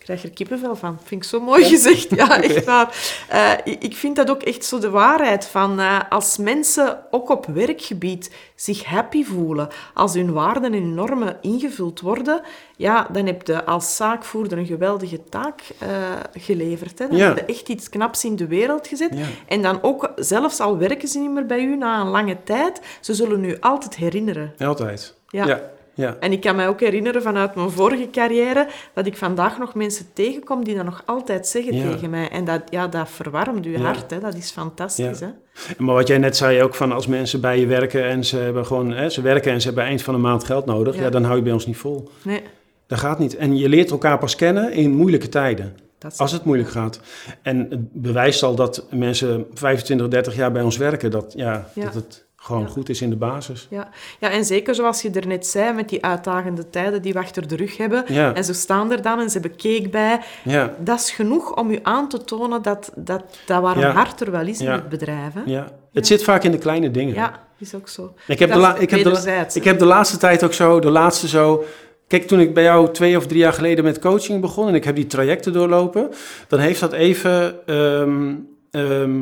Ik 0.00 0.06
krijg 0.06 0.22
er 0.22 0.30
kippenvel 0.30 0.76
van. 0.76 0.98
Vind 1.04 1.22
ik 1.22 1.28
zo 1.28 1.40
mooi 1.40 1.64
gezegd. 1.64 2.14
Ja, 2.14 2.42
echt 2.42 2.64
waar. 2.72 2.94
Uh, 3.32 3.74
ik 3.78 3.96
vind 3.96 4.16
dat 4.16 4.30
ook 4.30 4.42
echt 4.42 4.64
zo 4.64 4.78
de 4.78 4.90
waarheid 4.90 5.44
van 5.44 5.80
uh, 5.80 6.00
als 6.08 6.36
mensen 6.36 6.98
ook 7.10 7.28
op 7.28 7.46
werkgebied 7.46 8.34
zich 8.54 8.84
happy 8.84 9.24
voelen, 9.24 9.68
als 9.94 10.14
hun 10.14 10.32
waarden 10.32 10.74
en 10.74 10.94
normen 10.94 11.36
ingevuld 11.40 12.00
worden, 12.00 12.42
ja, 12.76 13.08
dan 13.12 13.26
heb 13.26 13.46
je 13.46 13.64
als 13.64 13.96
zaakvoerder 13.96 14.58
een 14.58 14.66
geweldige 14.66 15.24
taak 15.24 15.62
uh, 15.82 15.88
geleverd. 16.32 16.98
Hè. 16.98 17.08
Dan 17.08 17.16
ja. 17.16 17.26
heb 17.28 17.36
je 17.36 17.52
echt 17.52 17.68
iets 17.68 17.88
knaps 17.88 18.24
in 18.24 18.36
de 18.36 18.46
wereld 18.46 18.86
gezet. 18.86 19.14
Ja. 19.14 19.26
En 19.46 19.62
dan 19.62 19.82
ook, 19.82 20.12
zelfs 20.16 20.60
al 20.60 20.78
werken 20.78 21.08
ze 21.08 21.18
niet 21.18 21.30
meer 21.30 21.46
bij 21.46 21.62
u 21.62 21.76
na 21.76 22.00
een 22.00 22.08
lange 22.08 22.42
tijd, 22.44 22.80
ze 23.00 23.14
zullen 23.14 23.44
u 23.44 23.56
altijd 23.60 23.96
herinneren. 23.96 24.54
Altijd. 24.58 25.14
ja. 25.28 25.70
Ja. 26.00 26.16
En 26.20 26.32
ik 26.32 26.40
kan 26.40 26.56
mij 26.56 26.68
ook 26.68 26.80
herinneren 26.80 27.22
vanuit 27.22 27.54
mijn 27.54 27.70
vorige 27.70 28.10
carrière 28.10 28.68
dat 28.94 29.06
ik 29.06 29.16
vandaag 29.16 29.58
nog 29.58 29.74
mensen 29.74 30.06
tegenkom 30.12 30.64
die 30.64 30.74
dat 30.74 30.84
nog 30.84 31.02
altijd 31.06 31.46
zeggen 31.46 31.74
ja. 31.74 31.90
tegen 31.90 32.10
mij. 32.10 32.28
En 32.28 32.44
dat, 32.44 32.62
ja, 32.70 32.88
dat 32.88 33.08
verwarmt 33.08 33.64
je 33.64 33.70
ja. 33.70 33.80
hart, 33.80 34.10
hè. 34.10 34.20
dat 34.20 34.34
is 34.34 34.50
fantastisch. 34.50 35.20
Hè? 35.20 35.28
Maar 35.78 35.94
wat 35.94 36.08
jij 36.08 36.18
net 36.18 36.36
zei 36.36 36.62
ook 36.62 36.74
van 36.74 36.92
als 36.92 37.06
mensen 37.06 37.40
bij 37.40 37.60
je 37.60 37.66
werken 37.66 38.04
en 38.04 38.24
ze 38.24 38.36
hebben 38.36 38.66
gewoon, 38.66 38.90
hè, 38.90 39.10
ze 39.10 39.22
werken 39.22 39.52
en 39.52 39.60
ze 39.60 39.66
hebben 39.66 39.84
eind 39.84 40.02
van 40.02 40.14
de 40.14 40.20
maand 40.20 40.44
geld 40.44 40.66
nodig, 40.66 40.96
ja. 40.96 41.10
dan 41.10 41.24
hou 41.24 41.36
je 41.36 41.42
bij 41.42 41.52
ons 41.52 41.66
niet 41.66 41.76
vol. 41.76 42.10
Nee. 42.22 42.42
Dat 42.86 42.98
gaat 42.98 43.18
niet. 43.18 43.36
En 43.36 43.56
je 43.56 43.68
leert 43.68 43.90
elkaar 43.90 44.18
pas 44.18 44.36
kennen 44.36 44.72
in 44.72 44.90
moeilijke 44.90 45.28
tijden. 45.28 45.76
Als 46.16 46.32
het 46.32 46.44
moeilijk 46.44 46.70
gaat. 46.70 47.00
En 47.42 47.66
het 47.70 47.92
bewijst 47.92 48.42
al 48.42 48.54
dat 48.54 48.86
mensen 48.90 49.46
25, 49.52 50.08
30 50.08 50.36
jaar 50.36 50.52
bij 50.52 50.62
ons 50.62 50.76
werken, 50.76 51.10
dat, 51.10 51.32
ja, 51.36 51.68
dat 51.74 51.94
het 51.94 52.26
gewoon 52.42 52.68
goed 52.68 52.88
is 52.88 53.02
in 53.02 53.10
de 53.10 53.16
basis. 53.16 53.66
Ja. 53.70 53.88
ja, 54.18 54.30
en 54.30 54.44
zeker 54.44 54.74
zoals 54.74 55.02
je 55.02 55.10
er 55.10 55.26
net 55.26 55.46
zei, 55.46 55.72
met 55.72 55.88
die 55.88 56.04
uitdagende 56.04 56.70
tijden 56.70 57.02
die 57.02 57.12
we 57.12 57.18
achter 57.18 57.48
de 57.48 57.56
rug 57.56 57.76
hebben. 57.76 58.06
En 58.06 58.44
ze 58.44 58.52
staan 58.52 58.92
er 58.92 59.02
dan 59.02 59.20
en 59.20 59.30
ze 59.30 59.38
hebben 59.38 59.58
cake 59.58 59.88
bij. 59.88 60.20
Ja. 60.44 60.74
Dat 60.78 60.98
is 60.98 61.10
genoeg 61.10 61.56
om 61.56 61.70
je 61.70 61.80
aan 61.82 62.08
te 62.08 62.24
tonen 62.24 62.62
dat, 62.62 62.92
dat, 62.96 63.38
dat 63.46 63.62
waar 63.62 63.76
een 63.76 63.94
hart 63.94 64.20
er 64.20 64.30
wel 64.30 64.46
is 64.46 64.60
in 64.60 64.70
het 64.70 64.88
bedrijf. 64.88 65.32
Hè? 65.32 65.40
Ja. 65.44 65.66
Het 65.92 66.06
zit 66.06 66.22
vaak 66.22 66.44
in 66.44 66.50
de 66.50 66.58
kleine 66.58 66.90
dingen. 66.90 67.14
Ja, 67.14 67.40
is 67.58 67.74
ook 67.74 67.88
zo. 67.88 68.14
Ik 68.26 68.38
heb, 68.38 68.52
de, 68.52 68.74
ik, 68.78 68.90
heb 68.90 69.02
de, 69.02 69.46
ik 69.52 69.64
heb 69.64 69.78
de 69.78 69.84
laatste 69.84 70.16
tijd 70.16 70.44
ook 70.44 70.52
zo, 70.52 70.80
de 70.80 70.90
laatste 70.90 71.28
zo... 71.28 71.64
Kijk, 72.06 72.26
toen 72.26 72.40
ik 72.40 72.54
bij 72.54 72.62
jou 72.62 72.92
twee 72.92 73.16
of 73.16 73.26
drie 73.26 73.40
jaar 73.40 73.52
geleden 73.52 73.84
met 73.84 73.98
coaching 73.98 74.40
begon... 74.40 74.68
en 74.68 74.74
ik 74.74 74.84
heb 74.84 74.94
die 74.94 75.06
trajecten 75.06 75.52
doorlopen... 75.52 76.10
dan 76.48 76.58
heeft 76.58 76.80
dat 76.80 76.92
even... 76.92 77.66
Ehm, 77.66 78.34
ehm, 78.70 79.20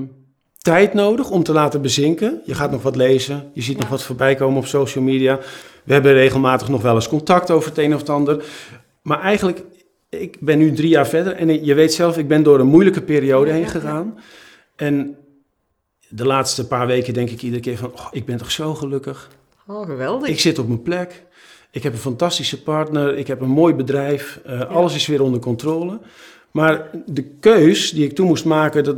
tijd 0.59 0.95
nodig 0.95 1.31
om 1.31 1.43
te 1.43 1.53
laten 1.53 1.83
bezinken. 1.83 2.41
Je 2.45 2.55
gaat 2.55 2.71
nog 2.71 2.83
wat 2.83 2.97
lezen, 2.97 3.51
je 3.53 3.63
ziet 3.63 3.79
nog 3.79 3.89
wat 3.89 4.03
voorbij 4.03 4.35
komen 4.35 4.59
op 4.59 4.67
social 4.67 5.05
media. 5.05 5.39
We 5.85 5.93
hebben 5.93 6.13
regelmatig 6.13 6.69
nog 6.69 6.83
wel 6.83 6.95
eens 6.95 7.09
contact 7.09 7.51
over 7.51 7.69
het 7.69 7.79
een 7.79 7.95
of 7.95 8.01
het 8.01 8.11
ander. 8.11 8.45
Maar 9.03 9.21
eigenlijk, 9.21 9.63
ik 10.09 10.37
ben 10.41 10.59
nu 10.59 10.73
drie 10.73 10.89
jaar 10.89 11.07
verder 11.07 11.33
en 11.33 11.65
je 11.65 11.75
weet 11.75 11.93
zelf, 11.93 12.19
ik 12.19 12.29
ben 12.29 12.43
door 12.43 12.61
een 12.61 12.67
moeilijke 12.67 13.03
periode 13.03 13.51
heen 13.51 13.67
gegaan. 13.67 14.19
En 14.77 15.17
de 16.09 16.27
laatste 16.27 16.67
paar 16.67 16.87
weken 16.87 17.15
denk 17.15 17.31
ik 17.31 17.43
iedere 17.43 17.63
keer 17.63 17.77
van, 17.77 17.93
oh, 17.93 18.07
ik 18.11 18.25
ben 18.25 18.37
toch 18.37 18.51
zo 18.51 18.75
gelukkig. 18.75 19.29
Oh, 19.67 19.87
geweldig. 19.87 20.29
Ik 20.29 20.41
zit 20.41 20.59
op 20.59 20.67
mijn 20.67 20.83
plek. 20.83 21.27
Ik 21.71 21.83
heb 21.83 21.93
een 21.93 21.99
fantastische 21.99 22.63
partner. 22.63 23.17
Ik 23.17 23.27
heb 23.27 23.41
een 23.41 23.49
mooi 23.49 23.75
bedrijf. 23.75 24.41
Uh, 24.47 24.71
Alles 24.71 24.95
is 24.95 25.07
weer 25.07 25.23
onder 25.23 25.41
controle. 25.41 26.01
Maar 26.51 26.91
de 27.07 27.23
keus 27.23 27.91
die 27.91 28.05
ik 28.05 28.15
toen 28.15 28.27
moest 28.27 28.45
maken 28.45 28.85
dat, 28.85 28.97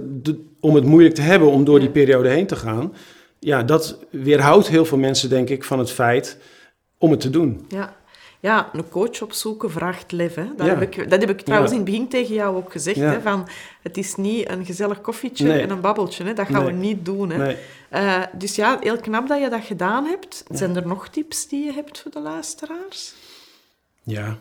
om 0.60 0.74
het 0.74 0.84
moeilijk 0.84 1.14
te 1.14 1.22
hebben 1.22 1.50
om 1.50 1.64
door 1.64 1.80
die 1.80 1.90
periode 1.90 2.28
heen 2.28 2.46
te 2.46 2.56
gaan, 2.56 2.92
ja, 3.38 3.62
dat 3.62 3.98
weerhoudt 4.10 4.68
heel 4.68 4.84
veel 4.84 4.98
mensen, 4.98 5.28
denk 5.28 5.48
ik, 5.48 5.64
van 5.64 5.78
het 5.78 5.90
feit 5.90 6.38
om 6.98 7.10
het 7.10 7.20
te 7.20 7.30
doen. 7.30 7.64
Ja. 7.68 7.98
Ja, 8.42 8.70
een 8.72 8.88
coach 8.88 9.22
opzoeken 9.22 9.70
vraagt 9.70 10.12
lef. 10.12 10.34
Hè. 10.34 10.44
Dat, 10.56 10.66
heb 10.66 10.82
ik, 10.82 11.10
dat 11.10 11.20
heb 11.20 11.30
ik 11.30 11.40
trouwens 11.40 11.72
in 11.72 11.78
het 11.78 11.86
begin 11.86 12.08
tegen 12.08 12.34
jou 12.34 12.56
ook 12.56 12.72
gezegd. 12.72 12.98
Hè, 12.98 13.20
van, 13.20 13.48
het 13.82 13.96
is 13.96 14.14
niet 14.14 14.50
een 14.50 14.64
gezellig 14.64 15.00
koffietje 15.00 15.52
en 15.52 15.70
een 15.70 15.80
babbeltje. 15.80 16.24
Hè. 16.24 16.32
Dat 16.32 16.46
gaan 16.46 16.64
we 16.64 16.72
niet 16.72 17.04
doen. 17.04 17.30
Hè. 17.30 17.56
Uh, 17.92 18.22
dus 18.38 18.54
ja, 18.54 18.78
heel 18.80 18.96
knap 18.96 19.28
dat 19.28 19.40
je 19.40 19.48
dat 19.48 19.64
gedaan 19.64 20.04
hebt. 20.04 20.44
Zijn 20.50 20.76
er 20.76 20.86
nog 20.86 21.08
tips 21.08 21.48
die 21.48 21.64
je 21.64 21.72
hebt 21.72 22.00
voor 22.00 22.10
de 22.10 22.20
luisteraars? 22.20 23.14
Ja, 24.02 24.38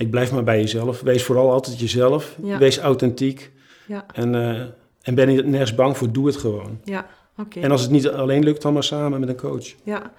ik 0.00 0.10
blijf 0.10 0.32
maar 0.32 0.44
bij 0.44 0.60
jezelf. 0.60 1.00
Wees 1.00 1.24
vooral 1.24 1.52
altijd 1.52 1.80
jezelf. 1.80 2.36
Wees 2.58 2.78
authentiek. 2.78 3.50
Ja. 3.86 4.06
En, 4.12 4.34
uh, 4.34 4.60
en 5.02 5.14
ben 5.14 5.30
je 5.30 5.42
nergens 5.42 5.74
bang 5.74 5.96
voor, 5.96 6.12
doe 6.12 6.26
het 6.26 6.36
gewoon. 6.36 6.80
Ja, 6.84 7.06
oké. 7.36 7.60
En 7.60 7.70
als 7.70 7.82
het 7.82 7.90
niet 7.90 8.08
alleen 8.08 8.44
lukt, 8.44 8.62
dan 8.62 8.72
maar 8.72 8.84
samen 8.84 9.20
met 9.20 9.28
een 9.28 9.36
coach. 9.36 9.74
Ja, 9.82 10.12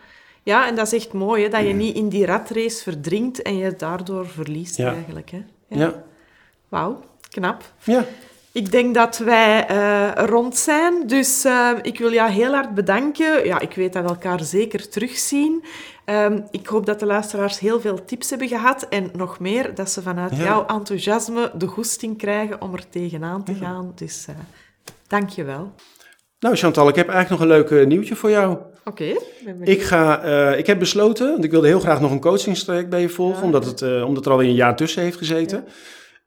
ja 0.43 0.67
en 0.67 0.75
dat 0.75 0.85
is 0.85 0.93
echt 0.93 1.13
mooi, 1.13 1.43
hè, 1.43 1.49
dat 1.49 1.67
je 1.67 1.73
niet 1.73 1.95
in 1.95 2.09
die 2.09 2.25
ratrace 2.25 2.83
verdrinkt 2.83 3.41
en 3.41 3.57
je 3.57 3.75
daardoor 3.75 4.27
verliest 4.27 4.79
eigenlijk. 4.79 5.29
Hè? 5.29 5.41
Ja. 5.67 5.79
ja. 5.79 6.03
Wauw, 6.69 7.03
knap. 7.29 7.73
Ja. 7.83 8.05
Ik 8.53 8.71
denk 8.71 8.95
dat 8.95 9.17
wij 9.17 9.71
uh, 9.71 10.11
rond 10.15 10.57
zijn, 10.57 11.07
dus 11.07 11.45
uh, 11.45 11.71
ik 11.81 11.99
wil 11.99 12.13
jou 12.13 12.29
heel 12.29 12.53
hard 12.53 12.73
bedanken. 12.73 13.45
Ja, 13.45 13.59
ik 13.59 13.73
weet 13.73 13.93
dat 13.93 14.03
we 14.03 14.09
elkaar 14.09 14.43
zeker 14.43 14.89
terugzien. 14.89 15.63
Um, 16.05 16.45
ik 16.51 16.67
hoop 16.67 16.85
dat 16.85 16.99
de 16.99 17.05
luisteraars 17.05 17.59
heel 17.59 17.81
veel 17.81 18.05
tips 18.05 18.29
hebben 18.29 18.47
gehad 18.47 18.87
en 18.89 19.09
nog 19.13 19.39
meer, 19.39 19.75
dat 19.75 19.89
ze 19.89 20.01
vanuit 20.01 20.37
jouw 20.37 20.65
enthousiasme 20.65 21.51
de 21.57 21.67
goesting 21.67 22.17
krijgen 22.17 22.61
om 22.61 22.73
er 22.73 22.89
tegenaan 22.89 23.43
te 23.43 23.53
gaan. 23.53 23.91
Dus 23.95 24.25
uh, 24.29 24.35
dank 25.07 25.29
je 25.29 25.43
wel. 25.43 25.71
Nou 26.39 26.55
Chantal, 26.55 26.87
ik 26.87 26.95
heb 26.95 27.09
eigenlijk 27.09 27.41
nog 27.41 27.49
een 27.49 27.77
leuk 27.77 27.87
nieuwtje 27.87 28.15
voor 28.15 28.29
jou. 28.29 28.57
Oké. 28.85 29.13
ik, 29.61 29.81
ga, 29.81 30.23
ik 30.53 30.67
heb 30.67 30.79
besloten, 30.79 31.31
want 31.31 31.43
ik 31.43 31.51
wilde 31.51 31.67
heel 31.67 31.79
graag 31.79 32.01
nog 32.01 32.11
een 32.11 32.19
coachingstraject 32.19 32.89
bij 32.89 33.01
je 33.01 33.09
volgen, 33.09 33.43
omdat, 33.43 33.65
het, 33.65 34.03
omdat 34.03 34.25
er 34.25 34.31
alweer 34.31 34.47
een 34.47 34.55
jaar 34.55 34.75
tussen 34.75 35.03
heeft 35.03 35.17
gezeten. 35.17 35.65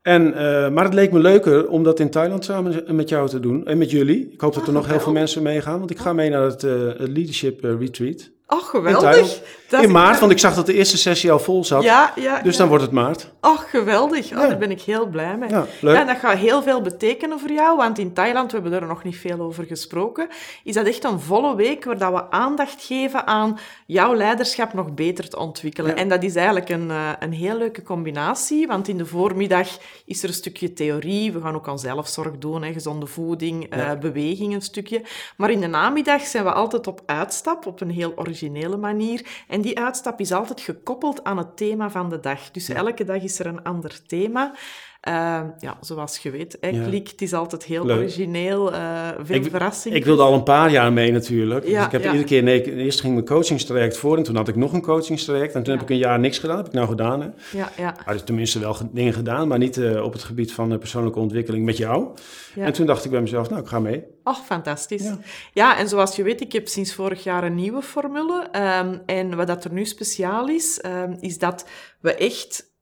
En, 0.04 0.26
uh, 0.26 0.70
maar 0.70 0.84
het 0.84 0.94
leek 0.94 1.12
me 1.12 1.18
leuker 1.18 1.68
om 1.68 1.82
dat 1.82 2.00
in 2.00 2.10
Thailand 2.10 2.44
samen 2.44 2.96
met 2.96 3.08
jou 3.08 3.28
te 3.28 3.40
doen. 3.40 3.66
En 3.66 3.78
met 3.78 3.90
jullie. 3.90 4.30
Ik 4.32 4.40
hoop 4.40 4.54
dat 4.54 4.66
er 4.66 4.72
nog 4.72 4.86
heel 4.86 5.00
veel 5.00 5.12
mensen 5.12 5.42
meegaan. 5.42 5.78
Want 5.78 5.90
ik 5.90 5.98
ga 5.98 6.12
mee 6.12 6.30
naar 6.30 6.42
het, 6.42 6.62
uh, 6.62 6.72
Leadership 6.96 7.64
uh, 7.64 7.78
Retreat. 7.78 8.30
Oh, 8.48 8.62
geweldig. 8.62 9.40
In, 9.70 9.82
in 9.82 9.90
maart, 9.90 10.20
want 10.20 10.32
ik 10.32 10.38
zag 10.38 10.54
dat 10.54 10.66
de 10.66 10.74
eerste 10.74 10.98
sessie 10.98 11.32
al 11.32 11.38
vol 11.38 11.64
zat. 11.64 11.82
Ja, 11.82 12.12
ja. 12.16 12.40
Dus 12.42 12.56
dan 12.56 12.68
wordt 12.68 12.84
het 12.84 12.92
maart. 12.92 13.30
Oh, 13.40 13.58
geweldig. 13.58 14.32
Oh, 14.32 14.38
Daar 14.38 14.58
ben 14.58 14.70
ik 14.70 14.80
heel 14.80 15.06
blij 15.06 15.36
mee. 15.36 15.48
Ja, 15.48 15.66
leuk. 15.80 15.96
Ja, 15.96 16.04
dat 16.04 16.16
gaat 16.16 16.36
heel 16.36 16.62
veel 16.62 16.80
betekenen 16.80 17.40
voor 17.40 17.50
jou, 17.50 17.76
want 17.76 17.98
in 17.98 18.12
Thailand, 18.12 18.52
we 18.52 18.58
hebben 18.60 18.80
er 18.80 18.86
nog 18.86 19.04
niet 19.04 19.16
veel 19.16 19.40
over 19.40 19.64
gesproken, 19.64 20.28
is 20.64 20.74
dat 20.74 20.86
echt 20.86 21.04
een 21.04 21.20
volle 21.20 21.56
week 21.56 21.84
waar 21.84 21.98
dat 21.98 22.12
we 22.12 22.30
aandacht 22.30 22.82
geven 22.82 23.26
aan 23.26 23.58
jouw 23.86 24.14
leiderschap 24.14 24.72
nog 24.72 24.94
beter 24.94 25.28
te 25.28 25.38
ontwikkelen. 25.38 25.96
En 25.96 26.08
dat 26.08 26.22
is 26.22 26.34
eigenlijk 26.36 26.68
een, 26.68 26.88
uh, 26.88 27.10
een 27.18 27.32
heel 27.32 27.56
leuke 27.56 27.82
combinatie, 27.82 28.66
want 28.66 28.88
in 28.88 28.98
de 28.98 29.06
voormiddag 29.06 29.68
is 30.06 30.22
er 30.22 30.28
een 30.28 30.34
stukje 30.34 30.72
theorie. 30.72 31.32
We 31.32 31.40
gaan 31.40 31.54
ook 31.54 31.68
aan 31.68 31.78
zelfzorg 31.78 32.38
doen, 32.38 32.62
hè, 32.62 32.72
gezonde 32.72 33.06
voeding, 33.06 33.76
uh, 33.76 33.90
beweging 34.00 34.54
een 34.54 34.62
stukje. 34.62 35.02
Maar 35.36 35.50
in 35.50 35.60
de 35.60 35.66
namiddag 35.66 36.22
zijn 36.22 36.44
we 36.44 36.52
altijd 36.52 36.86
op 36.86 37.02
uitstap, 37.06 37.66
op 37.66 37.80
een 37.80 37.90
heel 37.90 38.12
originele 38.34 38.76
manier. 38.76 39.44
En 39.48 39.60
die 39.60 39.78
uitstap 39.78 40.20
is 40.20 40.32
altijd 40.32 40.60
gekoppeld 40.60 41.24
aan 41.24 41.38
het 41.38 41.56
thema 41.56 41.90
van 41.90 42.10
de 42.10 42.20
dag. 42.20 42.50
Dus 42.50 42.68
elke 42.68 43.04
dag 43.04 43.22
is 43.22 43.38
er 43.38 43.46
een 43.46 43.62
ander 43.62 44.06
thema. 44.06 44.54
Uh, 45.08 45.40
ja, 45.58 45.76
zoals 45.80 46.18
je 46.18 46.30
weet, 46.30 46.56
hè, 46.60 46.70
Klik, 46.70 47.08
het 47.08 47.22
is 47.22 47.32
altijd 47.32 47.64
heel 47.64 47.90
origineel, 47.90 48.72
uh, 48.72 49.08
veel 49.22 49.36
ik, 49.36 49.50
verrassing. 49.50 49.94
Ik 49.94 50.04
wilde 50.04 50.22
al 50.22 50.34
een 50.34 50.42
paar 50.42 50.70
jaar 50.70 50.92
mee 50.92 51.12
natuurlijk. 51.12 51.66
Ja, 51.66 51.76
dus 51.76 51.86
ik 51.86 51.92
heb 51.92 52.04
iedere 52.04 52.24
keer, 52.24 52.42
nee, 52.42 52.76
eerst 52.76 53.00
ging 53.00 53.14
mijn 53.14 53.26
coachingstraject 53.26 53.96
voor 53.96 54.16
en 54.16 54.22
toen 54.22 54.36
had 54.36 54.48
ik 54.48 54.56
nog 54.56 54.72
een 54.72 54.82
coachingstraject. 54.82 55.54
En 55.54 55.62
toen 55.62 55.72
heb 55.72 55.82
ik 55.82 55.90
een 55.90 55.98
jaar 55.98 56.18
niks 56.18 56.38
gedaan, 56.38 56.56
heb 56.56 56.66
ik 56.66 56.72
nou 56.72 56.88
gedaan. 56.88 57.20
Hè. 57.20 57.28
Ja, 57.58 57.70
ja. 57.76 57.96
Maar 58.06 58.24
tenminste 58.24 58.58
wel 58.58 58.76
dingen 58.92 59.12
gedaan, 59.12 59.48
maar 59.48 59.58
niet 59.58 59.76
uh, 59.76 60.02
op 60.02 60.12
het 60.12 60.22
gebied 60.22 60.52
van 60.52 60.78
persoonlijke 60.78 61.18
ontwikkeling 61.18 61.64
met 61.64 61.76
jou. 61.76 62.08
En 62.56 62.72
toen 62.72 62.86
dacht 62.86 63.04
ik 63.04 63.10
bij 63.10 63.20
mezelf, 63.20 63.50
nou, 63.50 63.62
ik 63.62 63.68
ga 63.68 63.78
mee. 63.78 64.04
Ach, 64.22 64.44
fantastisch. 64.44 65.10
Ja. 65.52 65.78
en 65.78 65.88
zoals 65.88 66.16
je 66.16 66.22
weet, 66.22 66.40
ik 66.40 66.52
heb 66.52 66.68
sinds 66.68 66.94
vorig 66.94 67.22
jaar 67.22 67.44
een 67.44 67.54
nieuwe 67.54 67.82
formule. 67.82 68.48
Um, 68.82 69.02
en 69.06 69.36
wat 69.36 69.46
dat 69.46 69.64
er 69.64 69.72
nu 69.72 69.84
speciaal 69.84 70.48
is, 70.48 70.80
um, 70.86 71.16
is 71.20 71.38
dat 71.38 71.66
we 72.00 72.14
echt 72.14 72.72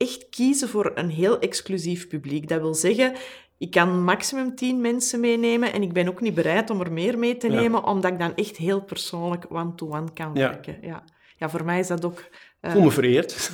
echt 0.00 0.28
kiezen 0.28 0.68
voor 0.68 0.92
een 0.94 1.10
heel 1.10 1.38
exclusief 1.38 2.08
publiek. 2.08 2.48
Dat 2.48 2.60
wil 2.60 2.74
zeggen, 2.74 3.12
ik 3.58 3.70
kan 3.70 4.04
maximum 4.04 4.54
10 4.54 4.80
mensen 4.80 5.20
meenemen 5.20 5.72
en 5.72 5.82
ik 5.82 5.92
ben 5.92 6.08
ook 6.08 6.20
niet 6.20 6.34
bereid 6.34 6.70
om 6.70 6.80
er 6.80 6.92
meer 6.92 7.18
mee 7.18 7.36
te 7.36 7.48
nemen, 7.48 7.84
omdat 7.84 8.12
ik 8.12 8.18
dan 8.18 8.34
echt 8.34 8.56
heel 8.56 8.80
persoonlijk 8.80 9.44
one-to-one 9.48 10.12
kan 10.14 10.34
werken. 10.34 10.78
Ja. 10.82 11.02
ja, 11.36 11.50
voor 11.50 11.64
mij 11.64 11.78
is 11.78 11.86
dat 11.86 12.04
ook... 12.04 12.24
Uh, 12.60 12.70
Voel 12.70 12.82
me 12.82 12.90
vereerd. 12.90 13.50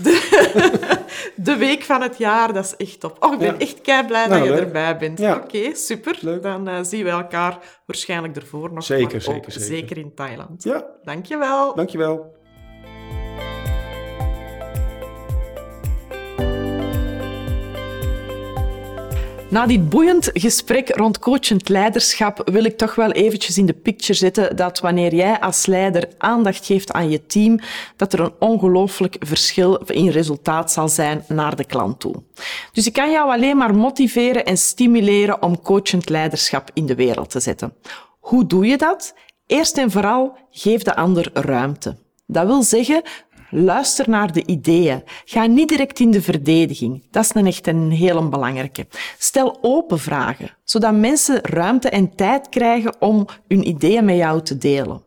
De, 1.36 1.56
week 1.56 1.82
van 1.82 2.02
het 2.02 2.18
jaar, 2.18 2.52
dat 2.52 2.64
is 2.64 2.76
echt 2.76 3.00
top. 3.00 3.16
Oh, 3.24 3.32
ik 3.32 3.38
ben 3.38 3.58
echt 3.58 3.80
kei 3.80 4.06
blij 4.06 4.28
dat 4.28 4.38
nou, 4.38 4.50
je 4.50 4.60
erbij 4.60 4.96
bent. 4.96 5.20
Oké, 5.20 5.74
super. 5.74 6.18
Leuk. 6.20 6.42
Dan 6.42 6.68
uh, 6.68 6.78
zien 6.82 7.04
we 7.04 7.10
elkaar 7.10 7.58
waarschijnlijk 7.86 8.36
ervoor 8.36 8.72
nog. 8.72 8.84
Zeker, 8.84 9.20
zeker, 9.20 9.52
zeker. 9.52 9.66
Zeker 9.66 9.98
in 9.98 10.14
Thailand. 10.14 10.62
Ja. 10.62 10.86
Dankjewel. 11.02 11.74
Dankjewel. 11.74 12.35
Na 19.56 19.66
dit 19.66 19.88
boeiend 19.88 20.30
gesprek 20.32 20.96
rond 20.96 21.18
coachend 21.18 21.68
leiderschap 21.68 22.42
wil 22.50 22.64
ik 22.64 22.76
toch 22.76 22.94
wel 22.94 23.12
eventjes 23.12 23.58
in 23.58 23.66
de 23.66 23.72
picture 23.72 24.14
zetten 24.14 24.56
dat 24.56 24.80
wanneer 24.80 25.14
jij 25.14 25.40
als 25.40 25.66
leider 25.66 26.08
aandacht 26.18 26.66
geeft 26.66 26.92
aan 26.92 27.10
je 27.10 27.26
team, 27.26 27.58
dat 27.96 28.12
er 28.12 28.20
een 28.20 28.32
ongelooflijk 28.38 29.16
verschil 29.18 29.76
in 29.76 30.08
resultaat 30.08 30.72
zal 30.72 30.88
zijn 30.88 31.24
naar 31.28 31.56
de 31.56 31.64
klant 31.64 32.00
toe. 32.00 32.14
Dus 32.72 32.86
ik 32.86 32.92
kan 32.92 33.10
jou 33.10 33.30
alleen 33.30 33.56
maar 33.56 33.74
motiveren 33.74 34.44
en 34.44 34.58
stimuleren 34.58 35.42
om 35.42 35.62
coachend 35.62 36.08
leiderschap 36.08 36.70
in 36.72 36.86
de 36.86 36.94
wereld 36.94 37.30
te 37.30 37.40
zetten. 37.40 37.74
Hoe 38.20 38.46
doe 38.46 38.66
je 38.66 38.76
dat? 38.76 39.14
Eerst 39.46 39.78
en 39.78 39.90
vooral 39.90 40.36
geef 40.50 40.82
de 40.82 40.96
ander 40.96 41.30
ruimte. 41.32 41.96
Dat 42.26 42.46
wil 42.46 42.62
zeggen, 42.62 43.02
Luister 43.58 44.08
naar 44.08 44.32
de 44.32 44.46
ideeën. 44.46 45.02
Ga 45.24 45.46
niet 45.46 45.68
direct 45.68 46.00
in 46.00 46.10
de 46.10 46.22
verdediging. 46.22 47.02
Dat 47.10 47.24
is 47.24 47.34
een 47.34 47.46
echt 47.46 47.66
een 47.66 47.90
heel 47.90 48.28
belangrijke. 48.28 48.86
Stel 49.18 49.58
open 49.60 49.98
vragen, 49.98 50.50
zodat 50.64 50.94
mensen 50.94 51.38
ruimte 51.42 51.88
en 51.88 52.14
tijd 52.14 52.48
krijgen 52.48 52.94
om 53.00 53.26
hun 53.48 53.68
ideeën 53.68 54.04
met 54.04 54.16
jou 54.16 54.42
te 54.42 54.58
delen. 54.58 55.02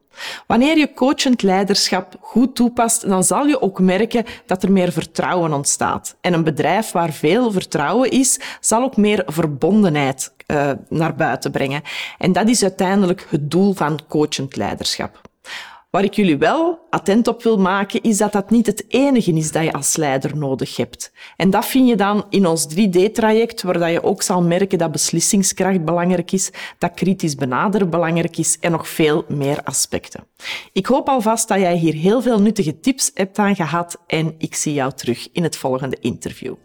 Wanneer 0.48 0.78
je 0.78 0.94
coachend 0.94 1.42
leiderschap 1.42 2.16
goed 2.22 2.56
toepast, 2.56 3.08
dan 3.08 3.24
zal 3.24 3.46
je 3.46 3.62
ook 3.62 3.80
merken 3.80 4.26
dat 4.46 4.64
er 4.64 4.72
meer 4.72 4.92
vertrouwen 4.92 5.54
ontstaat. 5.54 6.16
En 6.22 6.34
een 6.34 6.44
bedrijf 6.44 6.92
waar 6.92 7.12
veel 7.12 7.52
vertrouwen 7.52 8.12
is, 8.12 8.40
zal 8.60 8.84
ook 8.84 8.98
meer 8.98 9.24
verbondenheid 9.26 10.34
uh, 10.48 10.72
naar 10.90 11.16
buiten 11.16 11.52
brengen. 11.52 11.82
En 12.18 12.34
dat 12.34 12.50
is 12.50 12.64
uiteindelijk 12.64 13.28
het 13.30 13.52
doel 13.52 13.74
van 13.74 14.00
coachend 14.08 14.56
leiderschap. 14.56 15.29
Waar 15.90 16.04
ik 16.04 16.14
jullie 16.14 16.38
wel 16.38 16.80
attent 16.90 17.28
op 17.28 17.44
wil 17.44 17.58
maken, 17.58 18.02
is 18.02 18.18
dat 18.18 18.32
dat 18.32 18.50
niet 18.50 18.66
het 18.66 18.86
enige 18.88 19.34
is 19.34 19.52
dat 19.52 19.64
je 19.64 19.74
als 19.74 19.96
leider 19.96 20.38
nodig 20.38 20.76
hebt. 20.76 21.12
En 21.38 21.50
dat 21.50 21.66
vind 21.66 21.88
je 21.88 21.96
dan 21.96 22.26
in 22.30 22.46
ons 22.46 22.68
3D-traject, 22.76 23.62
waar 23.62 23.92
je 23.92 24.04
ook 24.04 24.22
zal 24.22 24.42
merken 24.42 24.78
dat 24.78 24.92
beslissingskracht 24.92 25.86
belangrijk 25.86 26.32
is, 26.32 26.52
dat 26.78 26.94
kritisch 26.94 27.36
benaderen 27.36 27.90
belangrijk 27.90 28.38
is 28.38 28.58
en 28.60 28.72
nog 28.72 28.88
veel 28.88 29.26
meer 29.28 29.64
aspecten. 29.64 30.24
Ik 30.74 30.86
hoop 30.86 31.08
alvast 31.08 31.48
dat 31.48 31.60
jij 31.60 31.76
hier 31.76 31.94
heel 31.94 32.22
veel 32.22 32.42
nuttige 32.42 32.80
tips 32.80 33.12
hebt 33.14 33.38
aan 33.38 33.56
gehad 33.56 33.98
en 34.08 34.36
ik 34.38 34.56
zie 34.56 34.74
jou 34.74 34.92
terug 34.94 35.28
in 35.32 35.44
het 35.44 35.58
volgende 35.58 35.98
interview. 36.00 36.56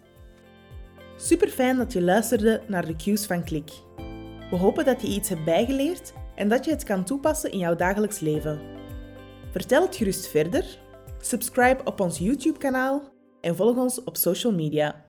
Super 1.16 1.48
fijn 1.48 1.76
dat 1.76 1.92
je 1.92 2.02
luisterde 2.02 2.62
naar 2.66 2.86
de 2.86 2.96
cues 2.96 3.26
van 3.26 3.44
Klik. 3.44 3.70
We 4.50 4.56
hopen 4.56 4.84
dat 4.84 5.02
je 5.02 5.08
iets 5.08 5.28
hebt 5.28 5.44
bijgeleerd 5.44 6.12
en 6.34 6.48
dat 6.48 6.64
je 6.64 6.70
het 6.70 6.84
kan 6.84 7.04
toepassen 7.04 7.52
in 7.52 7.58
jouw 7.58 7.76
dagelijks 7.76 8.20
leven. 8.20 8.74
Vertel 9.54 9.82
het 9.82 9.96
gerust 9.96 10.26
verder, 10.26 10.78
subscribe 11.20 11.84
op 11.84 12.00
ons 12.00 12.18
YouTube-kanaal 12.18 13.02
en 13.40 13.56
volg 13.56 13.76
ons 13.76 14.04
op 14.04 14.16
social 14.16 14.52
media. 14.52 15.03